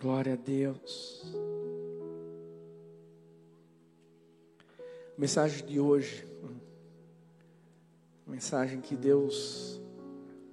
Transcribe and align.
Glória 0.00 0.34
a 0.34 0.36
Deus. 0.36 1.24
Mensagem 5.16 5.66
de 5.66 5.80
hoje. 5.80 6.24
Mensagem 8.24 8.80
que 8.80 8.94
Deus 8.94 9.80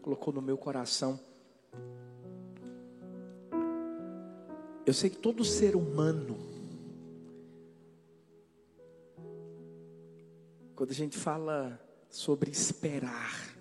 colocou 0.02 0.34
no 0.34 0.41
meu 0.41 0.57
coração. 0.57 1.20
Eu 4.84 4.93
sei 4.95 5.11
que 5.11 5.18
todo 5.18 5.46
ser 5.46 5.75
humano, 5.75 6.38
quando 10.75 10.89
a 10.89 10.96
gente 10.96 11.16
fala 11.16 11.80
sobre 12.09 12.50
esperar, 12.50 13.55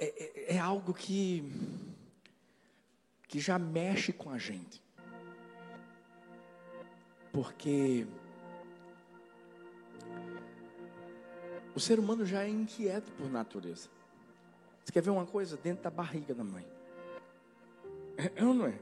é, 0.00 0.52
é, 0.52 0.54
é 0.54 0.58
algo 0.58 0.94
que, 0.94 1.44
que 3.30 3.38
já 3.38 3.60
mexe 3.60 4.12
com 4.12 4.28
a 4.28 4.38
gente. 4.38 4.82
Porque 7.32 8.04
o 11.72 11.78
ser 11.78 12.00
humano 12.00 12.26
já 12.26 12.42
é 12.42 12.48
inquieto 12.48 13.12
por 13.12 13.30
natureza. 13.30 13.88
Você 14.84 14.90
quer 14.90 15.00
ver 15.00 15.10
uma 15.10 15.24
coisa? 15.24 15.56
Dentro 15.56 15.84
da 15.84 15.90
barriga 15.90 16.34
da 16.34 16.42
mãe. 16.42 16.66
É 18.16 18.44
ou 18.44 18.52
não 18.52 18.66
é? 18.66 18.76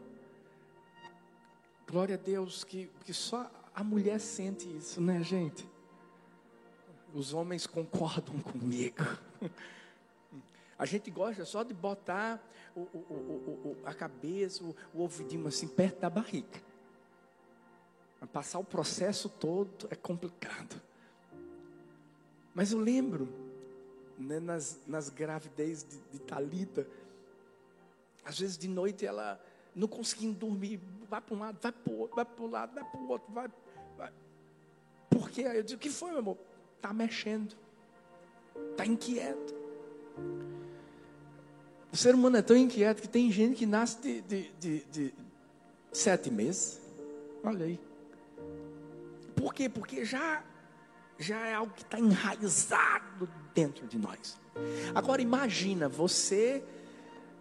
Glória 1.86 2.14
a 2.14 2.18
Deus 2.18 2.64
que, 2.64 2.90
que 3.04 3.12
só 3.12 3.50
a 3.74 3.84
mulher 3.84 4.18
sente 4.18 4.66
isso, 4.74 4.98
né, 4.98 5.22
gente? 5.22 5.68
Os 7.12 7.34
homens 7.34 7.66
concordam 7.66 8.40
comigo. 8.40 9.04
A 10.78 10.86
gente 10.86 11.10
gosta 11.10 11.44
só 11.44 11.64
de 11.64 11.74
botar 11.74 12.40
o, 12.74 12.80
o, 12.80 12.84
o, 12.84 13.76
a 13.84 13.92
cabeça, 13.92 14.62
o, 14.62 14.76
o 14.94 15.00
ouvidinho 15.00 15.46
assim 15.48 15.66
perto 15.66 15.98
da 16.00 16.08
barriga. 16.08 16.62
Mas 18.20 18.30
passar 18.30 18.60
o 18.60 18.64
processo 18.64 19.28
todo 19.28 19.88
é 19.90 19.96
complicado. 19.96 20.80
Mas 22.54 22.72
eu 22.72 22.78
lembro, 22.78 23.28
né, 24.16 24.38
nas, 24.38 24.80
nas 24.86 25.08
gravidez 25.08 25.84
de, 25.84 25.98
de 26.12 26.18
Talita, 26.20 26.86
às 28.24 28.38
vezes 28.38 28.56
de 28.56 28.68
noite 28.68 29.04
ela 29.04 29.40
não 29.74 29.88
conseguindo 29.88 30.38
dormir, 30.38 30.80
vai 31.08 31.20
para 31.20 31.34
um 31.34 31.38
lado, 31.38 31.58
vai 31.60 31.72
para 31.72 31.92
o 31.92 31.98
outro, 31.98 32.16
vai 32.16 32.24
para 32.24 32.44
o 32.44 32.50
lado, 32.50 32.74
vai 32.74 32.84
para 32.84 33.00
o 33.00 33.08
outro, 33.08 33.32
vai, 33.32 33.48
vai. 33.96 34.12
Por 35.10 35.30
quê? 35.30 35.42
Eu 35.42 35.62
digo, 35.62 35.78
o 35.78 35.80
que 35.80 35.90
foi, 35.90 36.10
meu 36.10 36.18
amor? 36.18 36.38
Está 36.76 36.92
mexendo. 36.92 37.56
Está 38.70 38.84
inquieto. 38.84 39.54
Ser 41.98 42.14
humano 42.14 42.36
é 42.36 42.42
tão 42.42 42.56
inquieto 42.56 43.02
que 43.02 43.08
tem 43.08 43.28
gente 43.32 43.56
que 43.56 43.66
nasce 43.66 44.00
de, 44.00 44.20
de, 44.20 44.52
de, 44.60 44.84
de 44.84 45.14
sete 45.90 46.30
meses. 46.30 46.80
Olha 47.42 47.64
aí. 47.66 47.80
Por 49.34 49.52
quê? 49.52 49.68
Porque 49.68 50.04
já, 50.04 50.44
já 51.18 51.44
é 51.48 51.54
algo 51.54 51.72
que 51.72 51.82
está 51.82 51.98
enraizado 51.98 53.28
dentro 53.52 53.84
de 53.88 53.98
nós. 53.98 54.38
Agora 54.94 55.20
imagina 55.20 55.88
você 55.88 56.62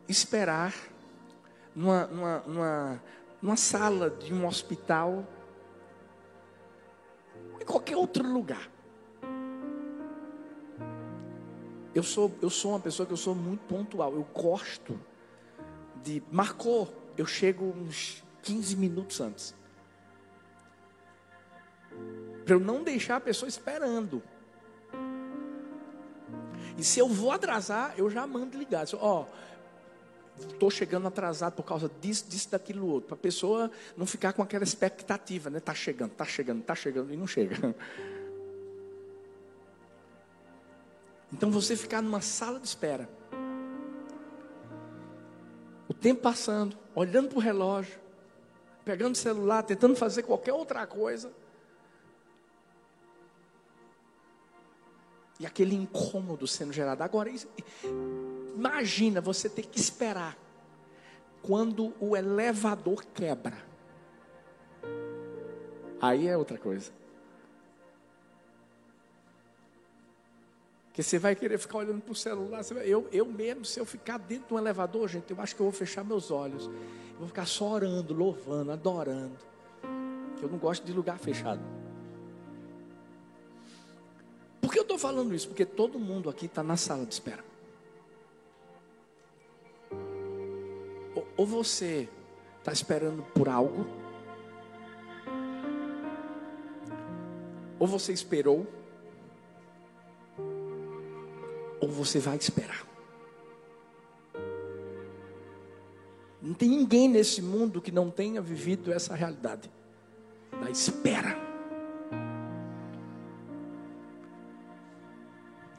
esperar 0.09 0.73
numa, 1.75 2.07
numa, 2.07 2.39
numa, 2.47 3.03
numa 3.39 3.57
sala 3.57 4.09
de 4.09 4.33
um 4.33 4.47
hospital, 4.47 5.23
em 7.61 7.65
qualquer 7.65 7.95
outro 7.95 8.27
lugar. 8.27 8.71
Eu 11.97 12.03
sou, 12.03 12.31
eu 12.43 12.49
sou 12.51 12.73
uma 12.73 12.79
pessoa 12.79 13.07
que 13.07 13.13
eu 13.13 13.17
sou 13.17 13.33
muito 13.33 13.61
pontual. 13.61 14.13
Eu 14.13 14.21
gosto 14.31 14.99
de. 16.03 16.21
Marcou, 16.31 16.93
eu 17.17 17.25
chego 17.25 17.65
uns 17.65 18.23
15 18.43 18.75
minutos 18.75 19.19
antes. 19.19 19.55
Para 22.45 22.53
eu 22.53 22.59
não 22.59 22.83
deixar 22.83 23.15
a 23.15 23.19
pessoa 23.19 23.49
esperando. 23.49 24.21
E 26.77 26.83
se 26.83 26.99
eu 26.99 27.09
vou 27.09 27.31
atrasar, 27.31 27.95
eu 27.97 28.11
já 28.11 28.27
mando 28.27 28.59
ligar. 28.59 28.85
Ó, 28.93 29.25
estou 30.37 30.69
chegando 30.69 31.07
atrasado 31.07 31.55
por 31.55 31.63
causa 31.63 31.89
disso, 31.99 32.29
disso, 32.29 32.51
daquilo 32.51 32.85
outro. 32.85 33.07
Para 33.07 33.15
a 33.15 33.21
pessoa 33.21 33.71
não 33.97 34.05
ficar 34.05 34.33
com 34.33 34.43
aquela 34.43 34.63
expectativa, 34.63 35.49
né? 35.49 35.57
Está 35.57 35.73
chegando, 35.73 36.11
está 36.11 36.25
chegando, 36.25 36.61
está 36.61 36.75
chegando 36.75 37.11
e 37.11 37.17
não 37.17 37.25
chega. 37.25 37.75
Então 41.31 41.51
você 41.51 41.75
ficar 41.75 42.01
numa 42.01 42.21
sala 42.21 42.59
de 42.59 42.67
espera. 42.67 43.09
O 45.87 45.93
tempo 45.93 46.21
passando, 46.21 46.77
olhando 46.95 47.29
para 47.29 47.37
o 47.37 47.41
relógio, 47.41 47.99
pegando 48.83 49.15
o 49.15 49.17
celular, 49.17 49.63
tentando 49.63 49.95
fazer 49.95 50.23
qualquer 50.23 50.53
outra 50.53 50.85
coisa. 50.85 51.31
E 55.39 55.45
aquele 55.45 55.75
incômodo 55.75 56.47
sendo 56.47 56.73
gerado. 56.73 57.03
Agora, 57.03 57.29
imagina 58.55 59.21
você 59.21 59.47
ter 59.47 59.63
que 59.63 59.79
esperar 59.79 60.37
quando 61.41 61.93
o 61.99 62.17
elevador 62.17 63.05
quebra. 63.13 63.57
Aí 66.01 66.27
é 66.27 66.35
outra 66.35 66.57
coisa. 66.57 66.91
Porque 70.97 71.03
você 71.03 71.19
vai 71.19 71.35
querer 71.35 71.59
ficar 71.59 71.77
olhando 71.77 72.01
para 72.01 72.11
o 72.11 72.15
celular. 72.15 72.63
Vai, 72.63 72.87
eu, 72.87 73.07
eu 73.11 73.23
mesmo, 73.23 73.63
se 73.63 73.79
eu 73.79 73.85
ficar 73.85 74.17
dentro 74.17 74.47
de 74.47 74.53
um 74.55 74.57
elevador, 74.57 75.07
gente, 75.07 75.29
eu 75.29 75.39
acho 75.39 75.55
que 75.55 75.61
eu 75.61 75.65
vou 75.65 75.71
fechar 75.71 76.03
meus 76.03 76.31
olhos. 76.31 76.65
Eu 76.65 77.19
vou 77.19 77.27
ficar 77.27 77.45
só 77.45 77.73
orando, 77.73 78.15
louvando, 78.15 78.71
adorando. 78.71 79.37
Eu 80.41 80.49
não 80.49 80.57
gosto 80.57 80.83
de 80.83 80.91
lugar 80.91 81.19
fechado. 81.19 81.61
Por 84.59 84.73
que 84.73 84.79
eu 84.79 84.81
estou 84.81 84.97
falando 84.97 85.35
isso? 85.35 85.47
Porque 85.47 85.67
todo 85.67 85.99
mundo 85.99 86.31
aqui 86.31 86.47
está 86.47 86.63
na 86.63 86.75
sala 86.75 87.05
de 87.05 87.13
espera. 87.13 87.45
Ou, 91.13 91.27
ou 91.37 91.45
você 91.45 92.09
está 92.57 92.73
esperando 92.73 93.21
por 93.35 93.47
algo, 93.47 93.85
ou 97.77 97.85
você 97.85 98.11
esperou, 98.11 98.65
ou 101.79 101.89
você 101.89 102.19
vai 102.19 102.37
esperar. 102.37 102.85
Não 106.41 106.53
tem 106.53 106.69
ninguém 106.69 107.09
nesse 107.09 107.41
mundo 107.41 107.81
que 107.81 107.91
não 107.91 108.09
tenha 108.09 108.41
vivido 108.41 108.91
essa 108.91 109.15
realidade 109.15 109.69
da 110.61 110.69
espera. 110.69 111.35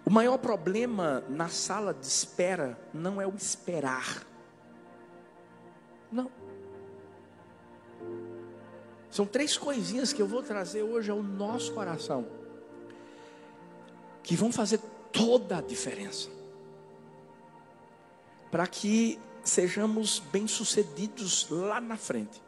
O 0.04 0.10
maior 0.10 0.38
problema 0.38 1.22
na 1.28 1.48
sala 1.48 1.92
de 1.92 2.06
espera 2.06 2.78
não 2.92 3.20
é 3.20 3.26
o 3.26 3.34
esperar. 3.34 4.26
Não. 6.10 6.30
São 9.10 9.26
três 9.26 9.56
coisinhas 9.56 10.12
que 10.12 10.20
eu 10.20 10.26
vou 10.26 10.42
trazer 10.42 10.82
hoje 10.82 11.10
ao 11.10 11.22
nosso 11.22 11.72
coração, 11.72 12.26
que 14.22 14.34
vão 14.34 14.52
fazer 14.52 14.80
toda 15.18 15.58
a 15.58 15.60
diferença. 15.60 16.30
Para 18.52 18.66
que 18.68 19.18
sejamos 19.42 20.20
bem-sucedidos 20.20 21.48
lá 21.50 21.80
na 21.80 21.96
frente. 21.96 22.40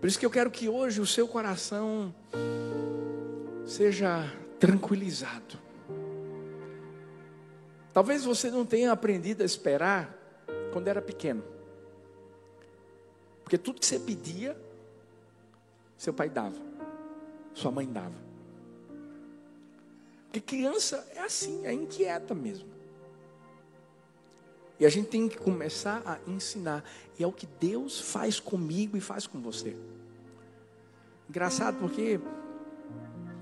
Por 0.00 0.06
isso 0.08 0.18
que 0.18 0.26
eu 0.26 0.30
quero 0.30 0.50
que 0.50 0.68
hoje 0.68 1.00
o 1.00 1.06
seu 1.06 1.28
coração 1.28 2.12
seja 3.64 4.24
tranquilizado. 4.58 5.58
Talvez 7.92 8.24
você 8.24 8.50
não 8.50 8.66
tenha 8.66 8.90
aprendido 8.90 9.42
a 9.42 9.46
esperar 9.46 10.16
quando 10.72 10.88
era 10.88 11.00
pequeno. 11.00 11.44
Porque 13.44 13.58
tudo 13.58 13.80
que 13.80 13.86
você 13.86 13.98
pedia, 13.98 14.56
seu 15.96 16.12
pai 16.12 16.28
dava, 16.28 16.60
sua 17.54 17.70
mãe 17.70 17.86
dava. 17.86 18.29
Porque 20.30 20.40
criança 20.40 21.04
é 21.12 21.22
assim, 21.22 21.66
é 21.66 21.72
inquieta 21.72 22.36
mesmo. 22.36 22.68
E 24.78 24.86
a 24.86 24.88
gente 24.88 25.08
tem 25.08 25.28
que 25.28 25.36
começar 25.36 26.00
a 26.06 26.18
ensinar. 26.30 26.84
E 27.18 27.24
é 27.24 27.26
o 27.26 27.32
que 27.32 27.48
Deus 27.58 28.00
faz 28.00 28.38
comigo 28.38 28.96
e 28.96 29.00
faz 29.00 29.26
com 29.26 29.40
você. 29.40 29.76
Engraçado 31.28 31.80
porque 31.80 32.20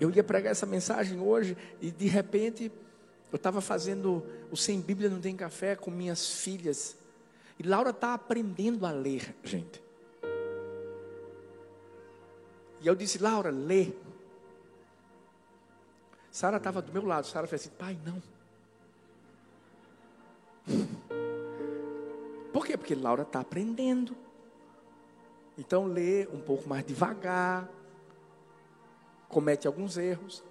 eu 0.01 0.11
ia 0.11 0.25
pregar 0.25 0.51
essa 0.51 0.65
mensagem 0.65 1.21
hoje 1.21 1.59
e 1.79 1.91
de 1.91 2.07
repente 2.07 2.73
eu 3.31 3.37
estava 3.37 3.61
fazendo 3.61 4.25
o 4.51 4.57
Sem 4.57 4.81
Bíblia 4.81 5.11
Não 5.11 5.21
Tem 5.21 5.37
Café 5.37 5.77
com 5.77 5.91
minhas 5.91 6.41
filhas. 6.41 6.97
E 7.59 7.63
Laura 7.63 7.91
está 7.91 8.15
aprendendo 8.15 8.87
a 8.87 8.91
ler, 8.91 9.37
gente. 9.45 9.83
E 12.81 12.87
eu 12.87 12.95
disse, 12.95 13.19
Laura, 13.19 13.51
lê. 13.51 13.93
Sara 16.31 16.59
estava 16.59 16.81
do 16.83 16.93
meu 16.93 17.05
lado. 17.05 17.27
Sara 17.27 17.47
fez 17.47 17.63
assim: 17.63 17.71
pai, 17.71 17.99
não. 18.05 18.23
porque 22.89 22.95
Laura 22.95 23.23
está 23.23 23.41
aprendendo. 23.41 24.17
Então 25.59 25.85
lê 25.85 26.27
um 26.33 26.41
pouco 26.41 26.67
mais 26.67 26.87
devagar, 26.87 27.69
comete 29.29 29.67
alguns 29.67 29.99
erros. 29.99 30.43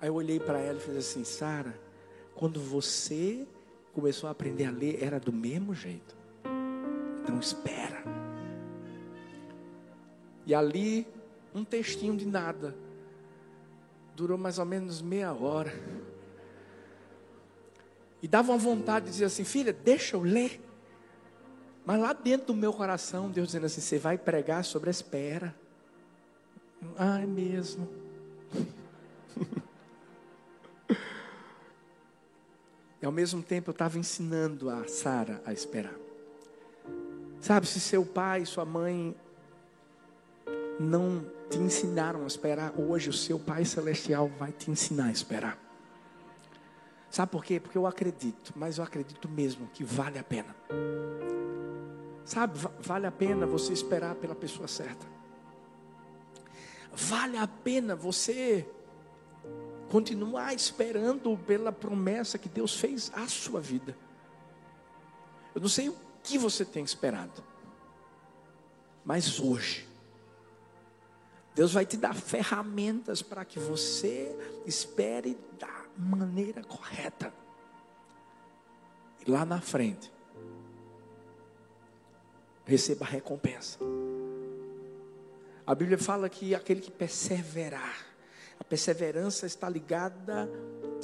Aí 0.00 0.08
eu 0.08 0.14
olhei 0.14 0.38
para 0.38 0.60
ela 0.60 0.78
e 0.78 0.80
fiz 0.80 0.96
assim, 0.96 1.24
Sara, 1.24 1.76
quando 2.36 2.60
você 2.60 3.44
começou 3.92 4.28
a 4.28 4.30
aprender 4.30 4.66
a 4.66 4.70
ler, 4.70 5.02
era 5.02 5.18
do 5.18 5.32
mesmo 5.32 5.74
jeito. 5.74 6.14
Então 7.20 7.40
espera. 7.40 8.04
E 10.46 10.54
ali, 10.54 11.08
um 11.52 11.64
textinho 11.64 12.16
de 12.16 12.24
nada. 12.26 12.76
Durou 14.16 14.36
mais 14.36 14.58
ou 14.58 14.64
menos 14.64 15.00
meia 15.00 15.32
hora. 15.32 15.72
E 18.22 18.28
dava 18.28 18.52
uma 18.52 18.58
vontade 18.58 19.06
de 19.06 19.12
dizer 19.12 19.24
assim, 19.26 19.44
filha, 19.44 19.72
deixa 19.72 20.16
eu 20.16 20.22
ler. 20.22 20.60
Mas 21.84 22.00
lá 22.00 22.12
dentro 22.12 22.48
do 22.48 22.54
meu 22.54 22.72
coração, 22.72 23.30
Deus 23.30 23.48
dizendo 23.48 23.66
assim: 23.66 23.80
você 23.80 23.98
vai 23.98 24.18
pregar 24.18 24.64
sobre 24.64 24.90
a 24.90 24.92
espera. 24.92 25.54
Ah, 26.96 27.20
é 27.20 27.26
mesmo. 27.26 27.88
e 33.00 33.06
ao 33.06 33.12
mesmo 33.12 33.42
tempo 33.42 33.70
eu 33.70 33.72
estava 33.72 33.98
ensinando 33.98 34.68
a 34.70 34.86
Sara 34.86 35.42
a 35.44 35.52
esperar. 35.52 35.94
Sabe, 37.40 37.66
se 37.66 37.80
seu 37.80 38.04
pai 38.04 38.44
sua 38.44 38.66
mãe 38.66 39.16
não 40.80 41.22
te 41.50 41.58
ensinaram 41.58 42.24
a 42.24 42.26
esperar, 42.26 42.72
hoje 42.74 43.10
o 43.10 43.12
seu 43.12 43.38
Pai 43.38 43.66
Celestial 43.66 44.28
vai 44.38 44.50
te 44.50 44.70
ensinar 44.70 45.08
a 45.08 45.12
esperar. 45.12 45.58
Sabe 47.10 47.30
por 47.30 47.44
quê? 47.44 47.60
Porque 47.60 47.76
eu 47.76 47.86
acredito, 47.86 48.54
mas 48.56 48.78
eu 48.78 48.84
acredito 48.84 49.28
mesmo 49.28 49.68
que 49.74 49.84
vale 49.84 50.18
a 50.18 50.24
pena. 50.24 50.56
Sabe, 52.24 52.58
vale 52.80 53.06
a 53.06 53.12
pena 53.12 53.46
você 53.46 53.74
esperar 53.74 54.14
pela 54.14 54.34
pessoa 54.34 54.66
certa. 54.66 55.06
Vale 56.92 57.36
a 57.36 57.46
pena 57.46 57.94
você 57.94 58.66
continuar 59.90 60.54
esperando 60.54 61.36
pela 61.36 61.70
promessa 61.70 62.38
que 62.38 62.48
Deus 62.48 62.74
fez 62.74 63.12
à 63.14 63.28
sua 63.28 63.60
vida. 63.60 63.94
Eu 65.54 65.60
não 65.60 65.68
sei 65.68 65.90
o 65.90 65.96
que 66.22 66.38
você 66.38 66.64
tem 66.64 66.82
esperado, 66.82 67.44
mas 69.04 69.38
hoje, 69.40 69.89
Deus 71.60 71.74
vai 71.74 71.84
te 71.84 71.98
dar 71.98 72.14
ferramentas 72.14 73.20
para 73.20 73.44
que 73.44 73.58
você 73.58 74.34
espere 74.64 75.36
da 75.58 75.84
maneira 75.94 76.64
correta. 76.64 77.30
E 79.20 79.30
lá 79.30 79.44
na 79.44 79.60
frente, 79.60 80.10
receba 82.64 83.04
a 83.04 83.08
recompensa. 83.10 83.78
A 85.66 85.74
Bíblia 85.74 85.98
fala 85.98 86.30
que 86.30 86.54
aquele 86.54 86.80
que 86.80 86.90
perseverar, 86.90 88.06
a 88.58 88.64
perseverança 88.64 89.44
está 89.44 89.68
ligada 89.68 90.48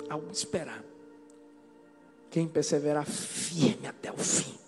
ao 0.08 0.26
esperar. 0.30 0.82
Quem 2.30 2.48
perseverar 2.48 3.04
firme 3.04 3.86
até 3.86 4.10
o 4.10 4.16
fim 4.16 4.58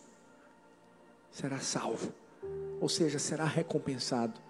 será 1.32 1.60
salvo, 1.60 2.12
ou 2.78 2.90
seja, 2.90 3.18
será 3.18 3.46
recompensado, 3.46 4.47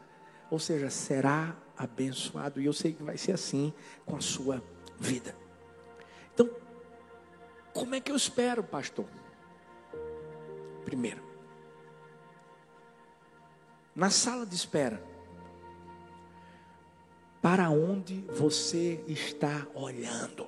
ou 0.50 0.58
seja, 0.58 0.90
será 0.90 1.56
abençoado. 1.76 2.60
E 2.60 2.66
eu 2.66 2.72
sei 2.72 2.92
que 2.92 3.02
vai 3.02 3.16
ser 3.16 3.32
assim 3.32 3.72
com 4.04 4.16
a 4.16 4.20
sua 4.20 4.62
vida. 4.98 5.36
Então, 6.34 6.50
como 7.72 7.94
é 7.94 8.00
que 8.00 8.10
eu 8.10 8.16
espero, 8.16 8.62
pastor? 8.64 9.06
Primeiro, 10.84 11.22
na 13.94 14.10
sala 14.10 14.46
de 14.46 14.54
espera, 14.54 15.02
para 17.42 17.70
onde 17.70 18.22
você 18.28 19.04
está 19.06 19.66
olhando? 19.74 20.46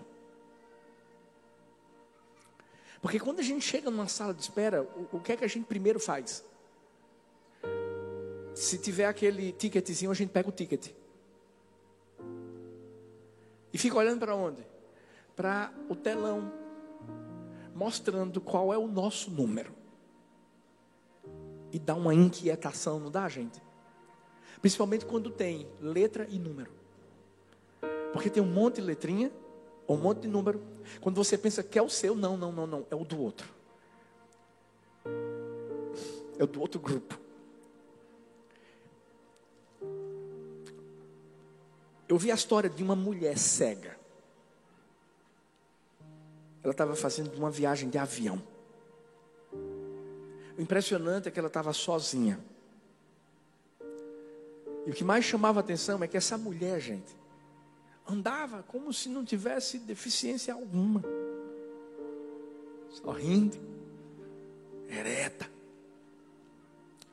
Porque 3.00 3.18
quando 3.18 3.40
a 3.40 3.42
gente 3.42 3.64
chega 3.64 3.90
numa 3.90 4.08
sala 4.08 4.34
de 4.34 4.42
espera, 4.42 4.82
o, 4.82 5.16
o 5.16 5.20
que 5.20 5.32
é 5.32 5.36
que 5.36 5.44
a 5.44 5.48
gente 5.48 5.66
primeiro 5.66 5.98
faz? 5.98 6.44
Se 8.60 8.76
tiver 8.76 9.06
aquele 9.06 9.52
ticketzinho, 9.52 10.10
a 10.10 10.14
gente 10.14 10.28
pega 10.28 10.46
o 10.46 10.52
ticket. 10.52 10.90
E 13.72 13.78
fica 13.78 13.96
olhando 13.96 14.20
para 14.20 14.34
onde? 14.34 14.62
Para 15.34 15.72
o 15.88 15.96
telão, 15.96 16.52
mostrando 17.74 18.38
qual 18.38 18.70
é 18.70 18.76
o 18.76 18.86
nosso 18.86 19.30
número 19.30 19.72
e 21.72 21.78
dá 21.78 21.94
uma 21.94 22.12
inquietação, 22.12 23.00
não 23.00 23.10
dá, 23.10 23.26
gente? 23.30 23.62
Principalmente 24.60 25.06
quando 25.06 25.30
tem 25.30 25.66
letra 25.80 26.26
e 26.28 26.38
número. 26.38 26.70
Porque 28.12 28.28
tem 28.28 28.42
um 28.42 28.52
monte 28.52 28.74
de 28.74 28.82
letrinha, 28.82 29.32
um 29.88 29.96
monte 29.96 30.20
de 30.20 30.28
número. 30.28 30.62
Quando 31.00 31.16
você 31.16 31.38
pensa 31.38 31.62
que 31.62 31.78
é 31.78 31.82
o 31.82 31.88
seu, 31.88 32.14
não, 32.14 32.36
não, 32.36 32.52
não, 32.52 32.66
não, 32.66 32.86
é 32.90 32.94
o 32.94 33.06
do 33.06 33.22
outro. 33.22 33.48
É 36.38 36.44
o 36.44 36.46
do 36.46 36.60
outro 36.60 36.78
grupo. 36.78 37.29
Eu 42.10 42.18
vi 42.18 42.32
a 42.32 42.34
história 42.34 42.68
de 42.68 42.82
uma 42.82 42.96
mulher 42.96 43.38
cega. 43.38 43.96
Ela 46.60 46.72
estava 46.72 46.96
fazendo 46.96 47.32
uma 47.36 47.52
viagem 47.52 47.88
de 47.88 47.98
avião. 47.98 48.42
O 50.58 50.60
impressionante 50.60 51.28
é 51.28 51.30
que 51.30 51.38
ela 51.38 51.46
estava 51.46 51.72
sozinha. 51.72 52.40
E 54.84 54.90
o 54.90 54.92
que 54.92 55.04
mais 55.04 55.24
chamava 55.24 55.60
a 55.60 55.62
atenção 55.62 56.02
é 56.02 56.08
que 56.08 56.16
essa 56.16 56.36
mulher, 56.36 56.80
gente, 56.80 57.16
andava 58.04 58.64
como 58.64 58.92
se 58.92 59.08
não 59.08 59.24
tivesse 59.24 59.78
deficiência 59.78 60.52
alguma. 60.52 61.04
Sorrindo, 62.90 63.56
ereta. 64.88 65.48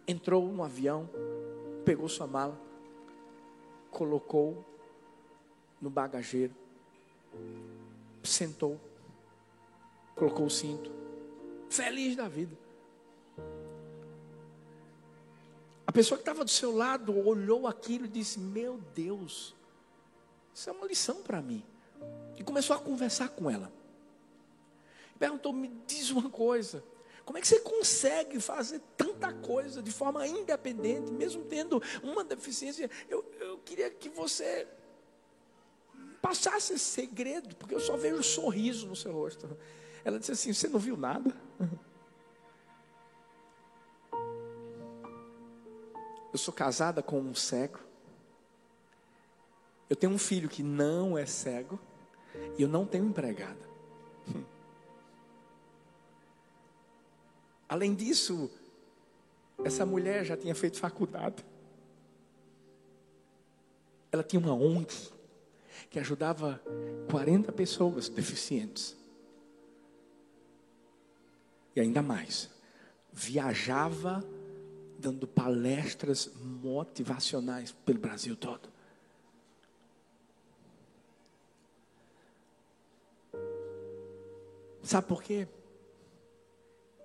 Entrou 0.08 0.52
no 0.52 0.64
avião, 0.64 1.08
pegou 1.86 2.10
sua 2.10 2.26
mala, 2.26 2.60
colocou 3.92 4.66
no 5.82 5.90
bagageiro, 5.90 6.54
sentou, 8.24 8.80
colocou 10.16 10.46
o 10.46 10.50
cinto, 10.50 10.92
feliz 11.70 12.16
da 12.16 12.28
vida. 12.28 12.58
A 15.86 15.92
pessoa 15.92 16.18
que 16.18 16.24
estava 16.24 16.44
do 16.44 16.52
seu 16.52 16.76
lado 16.76 17.18
olhou 17.18 17.66
aquilo 17.68 18.06
e 18.06 18.10
disse: 18.10 18.40
Meu 18.40 18.78
Deus, 18.94 19.56
isso 20.54 20.70
é 20.70 20.74
uma 20.74 20.86
lição 20.86 21.22
para 21.22 21.42
mim. 21.42 21.64
E 22.38 22.44
começou 22.44 22.76
a 22.76 22.80
conversar 22.80 23.30
com 23.30 23.50
ela. 23.50 23.72
Perguntou: 25.18 25.54
Me 25.54 25.70
diz 25.88 26.10
uma 26.10 26.30
coisa. 26.30 26.84
Como 27.24 27.38
é 27.38 27.42
que 27.42 27.48
você 27.48 27.60
consegue 27.60 28.40
fazer 28.40 28.82
tanta 28.96 29.34
coisa 29.34 29.84
de 29.84 29.92
forma 29.92 30.26
independente, 30.26 31.12
mesmo 31.12 31.44
tendo 31.44 31.82
uma 32.02 32.24
deficiência? 32.24 32.90
Eu, 33.10 33.26
eu 33.40 33.58
queria 33.60 33.90
que 33.90 34.08
você 34.08 34.66
passasse 36.22 36.74
esse 36.74 36.86
segredo, 36.86 37.56
porque 37.56 37.76
eu 37.76 37.80
só 37.80 37.96
vejo 37.96 38.18
um 38.18 38.24
sorriso 38.24 38.88
no 38.88 38.96
seu 38.96 39.12
rosto. 39.14 39.58
Ela 40.04 40.20
disse 40.20 40.32
assim: 40.32 40.54
Você 40.54 40.68
não 40.68 40.80
viu 40.80 40.98
nada? 40.98 41.34
Eu 46.34 46.38
sou 46.38 46.54
casada 46.54 47.02
com 47.02 47.20
um 47.20 47.34
cego. 47.34 47.80
Eu 49.90 49.96
tenho 49.96 50.14
um 50.14 50.20
filho 50.20 50.48
que 50.48 50.62
não 50.62 51.18
é 51.18 51.26
cego. 51.26 51.80
E 52.60 52.62
eu 52.62 52.68
não 52.68 52.86
tenho 52.86 53.06
empregada. 53.08 53.58
Além 57.68 57.96
disso, 57.96 58.52
essa 59.64 59.84
mulher 59.84 60.24
já 60.26 60.38
tinha 60.38 60.54
feito 60.54 60.78
faculdade. 60.80 61.44
Ela 64.12 64.22
tinha 64.24 64.40
uma 64.40 64.54
ONG 64.54 65.17
que 65.90 66.00
ajudava 66.00 66.62
40 67.10 67.52
pessoas 67.52 68.10
deficientes. 68.10 68.96
E 71.76 71.80
ainda 71.80 72.02
mais, 72.02 72.50
viajava 73.12 74.24
dando 74.98 75.28
palestras 75.28 76.32
motivacionais 76.36 77.72
pelo 77.72 78.00
Brasil 78.00 78.36
todo. 78.36 78.70
Sabe 84.82 85.06
por 85.08 85.22
quê? 85.22 85.48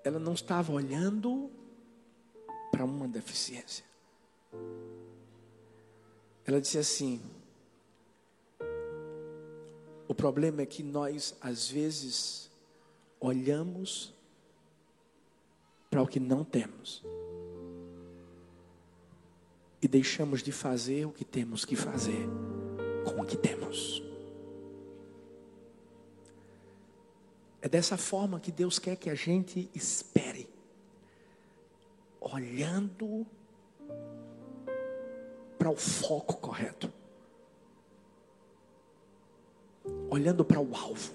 Ela 0.05 0.19
não 0.19 0.35
estava 0.35 0.73
olhando 0.73 1.51
para 2.71 2.85
uma 2.85 3.09
deficiência. 3.09 3.85
Ela 6.45 6.61
disse 6.61 6.79
assim: 6.79 7.21
o 10.13 10.15
problema 10.15 10.61
é 10.61 10.67
que 10.67 10.83
nós, 10.83 11.35
às 11.41 11.71
vezes, 11.71 12.51
olhamos 13.19 14.13
para 15.89 16.03
o 16.03 16.07
que 16.07 16.21
não 16.21 16.45
temos 16.45 17.03
e 19.81 19.89
deixamos 19.89 20.43
de 20.43 20.53
fazer 20.53 21.07
o 21.07 21.13
que 21.13 21.25
temos 21.25 21.65
que 21.65 21.75
fazer 21.75 22.29
com 23.07 23.23
o 23.23 23.25
que 23.25 23.39
temos. 23.39 24.03
É 27.63 27.69
dessa 27.69 27.97
forma 27.97 28.39
que 28.39 28.53
Deus 28.53 28.79
quer 28.79 28.97
que 28.97 29.09
a 29.09 29.15
gente 29.15 29.71
espere, 29.75 30.47
olhando 32.21 33.27
para 35.59 35.71
o 35.71 35.77
foco 35.77 36.37
correto, 36.37 36.93
olhando 40.13 40.45
para 40.45 40.61
o 40.61 40.77
alvo. 40.77 41.11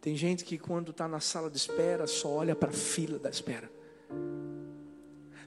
Tem 0.00 0.16
gente 0.16 0.44
que 0.44 0.58
quando 0.58 0.90
está 0.90 1.06
na 1.06 1.20
sala 1.20 1.48
de 1.48 1.56
espera 1.56 2.08
só 2.08 2.28
olha 2.28 2.56
para 2.56 2.70
a 2.70 2.72
fila 2.72 3.18
da 3.20 3.30
espera, 3.30 3.70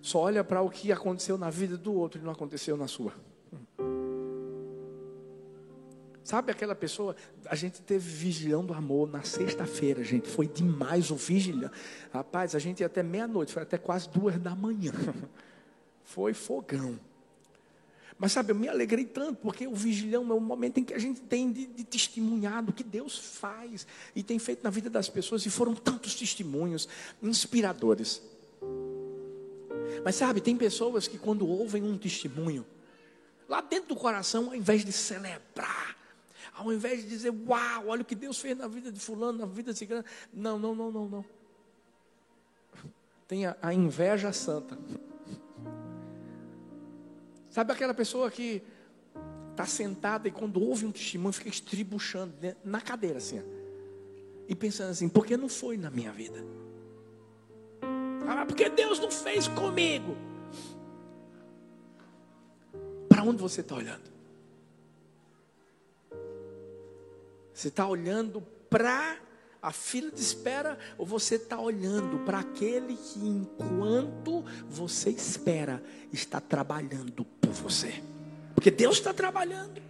só 0.01 0.20
olha 0.20 0.44
para 0.46 0.62
o 0.62 0.70
que 0.70 0.91
aconteceu 0.91 1.38
na 1.38 1.50
vida 1.50 1.77
do 1.77 1.94
outro 1.94 2.22
e 2.22 2.24
não 2.24 2.32
aconteceu 2.32 2.77
na 2.77 2.88
sua. 2.88 3.13
Sabe 6.24 6.51
aquela 6.51 6.75
pessoa? 6.75 7.15
A 7.46 7.56
gente 7.56 7.82
teve 7.82 8.10
vigilhão 8.10 8.65
do 8.65 8.74
amor 8.74 9.10
na 9.10 9.24
sexta-feira, 9.24 10.03
gente. 10.03 10.27
Foi 10.27 10.48
demais 10.48 11.12
o 11.12 11.15
vigilhão. 11.15 11.70
Rapaz, 12.12 12.56
a 12.56 12.60
gente 12.60 12.79
ia 12.79 12.88
até 12.88 13.03
meia-noite, 13.03 13.53
foi 13.53 13.63
até 13.63 13.77
quase 13.77 14.10
duas 14.10 14.38
da 14.39 14.56
manhã. 14.56 14.91
Foi 16.03 16.34
fogão. 16.34 16.98
Mas 18.19 18.31
sabe, 18.31 18.51
eu 18.51 18.55
me 18.55 18.67
alegrei 18.67 19.05
tanto, 19.05 19.36
porque 19.41 19.67
o 19.67 19.75
vigilhão 19.75 20.29
é 20.31 20.33
um 20.33 20.39
momento 20.39 20.79
em 20.79 20.83
que 20.83 20.93
a 20.93 20.97
gente 20.97 21.21
tem 21.21 21.51
de, 21.51 21.67
de 21.67 21.83
testemunhar 21.83 22.63
do 22.63 22.74
que 22.74 22.83
Deus 22.83 23.17
faz 23.17 23.86
e 24.15 24.24
tem 24.24 24.39
feito 24.39 24.63
na 24.63 24.71
vida 24.71 24.89
das 24.89 25.07
pessoas, 25.07 25.45
e 25.45 25.50
foram 25.50 25.75
tantos 25.75 26.15
testemunhos 26.15 26.88
inspiradores. 27.21 28.21
Mas 30.03 30.15
sabe, 30.15 30.41
tem 30.41 30.57
pessoas 30.57 31.07
que 31.07 31.17
quando 31.17 31.47
ouvem 31.47 31.83
um 31.83 31.97
testemunho, 31.97 32.65
lá 33.47 33.62
dentro 33.62 33.89
do 33.89 33.95
coração, 33.95 34.47
ao 34.47 34.55
invés 34.55 34.83
de 34.83 34.91
celebrar, 34.91 35.95
ao 36.55 36.74
invés 36.74 37.03
de 37.03 37.09
dizer, 37.09 37.29
uau, 37.29 37.88
olha 37.88 38.01
o 38.01 38.05
que 38.05 38.15
Deus 38.15 38.39
fez 38.39 38.57
na 38.57 38.67
vida 38.67 38.91
de 38.91 39.00
fulano, 39.00 39.38
na 39.38 39.45
vida 39.45 39.74
de 39.74 39.77
cigana, 39.77 40.03
não, 40.33 40.57
não, 40.57 40.74
não, 40.74 40.91
não, 40.91 41.07
não. 41.07 41.25
Tem 43.27 43.45
a, 43.45 43.55
a 43.62 43.74
inveja 43.74 44.33
santa. 44.33 44.77
Sabe 47.57 47.73
aquela 47.73 47.95
pessoa 47.95 48.29
que 48.29 48.61
está 49.49 49.65
sentada 49.65 50.27
e 50.27 50.31
quando 50.31 50.61
ouve 50.61 50.85
um 50.85 50.91
testemunho 50.91 51.33
fica 51.33 51.49
estribuchando 51.49 52.31
na 52.63 52.79
cadeira 52.79 53.17
assim, 53.17 53.41
e 54.47 54.53
pensando 54.53 54.91
assim, 54.91 55.09
por 55.09 55.25
que 55.25 55.35
não 55.35 55.49
foi 55.49 55.75
na 55.75 55.89
minha 55.89 56.11
vida? 56.11 56.37
Ah, 58.27 58.45
porque 58.45 58.69
Deus 58.69 58.99
não 58.99 59.09
fez 59.09 59.47
comigo. 59.47 60.15
Para 63.09 63.23
onde 63.23 63.41
você 63.41 63.61
está 63.61 63.73
olhando? 63.73 64.07
Você 67.55 67.69
está 67.69 67.87
olhando 67.87 68.39
para 68.69 69.17
a 69.59 69.71
fila 69.71 70.11
de 70.11 70.21
espera 70.21 70.77
ou 70.95 71.07
você 71.07 71.35
está 71.35 71.59
olhando 71.59 72.19
para 72.19 72.39
aquele 72.39 72.95
que, 72.95 73.19
enquanto 73.19 74.45
você 74.69 75.09
espera, 75.09 75.83
está 76.13 76.39
trabalhando 76.39 77.25
por 77.48 77.54
você? 77.54 78.04
Porque 78.54 78.72
Deus 78.72 78.98
está 78.98 79.13
trabalhando. 79.13 79.82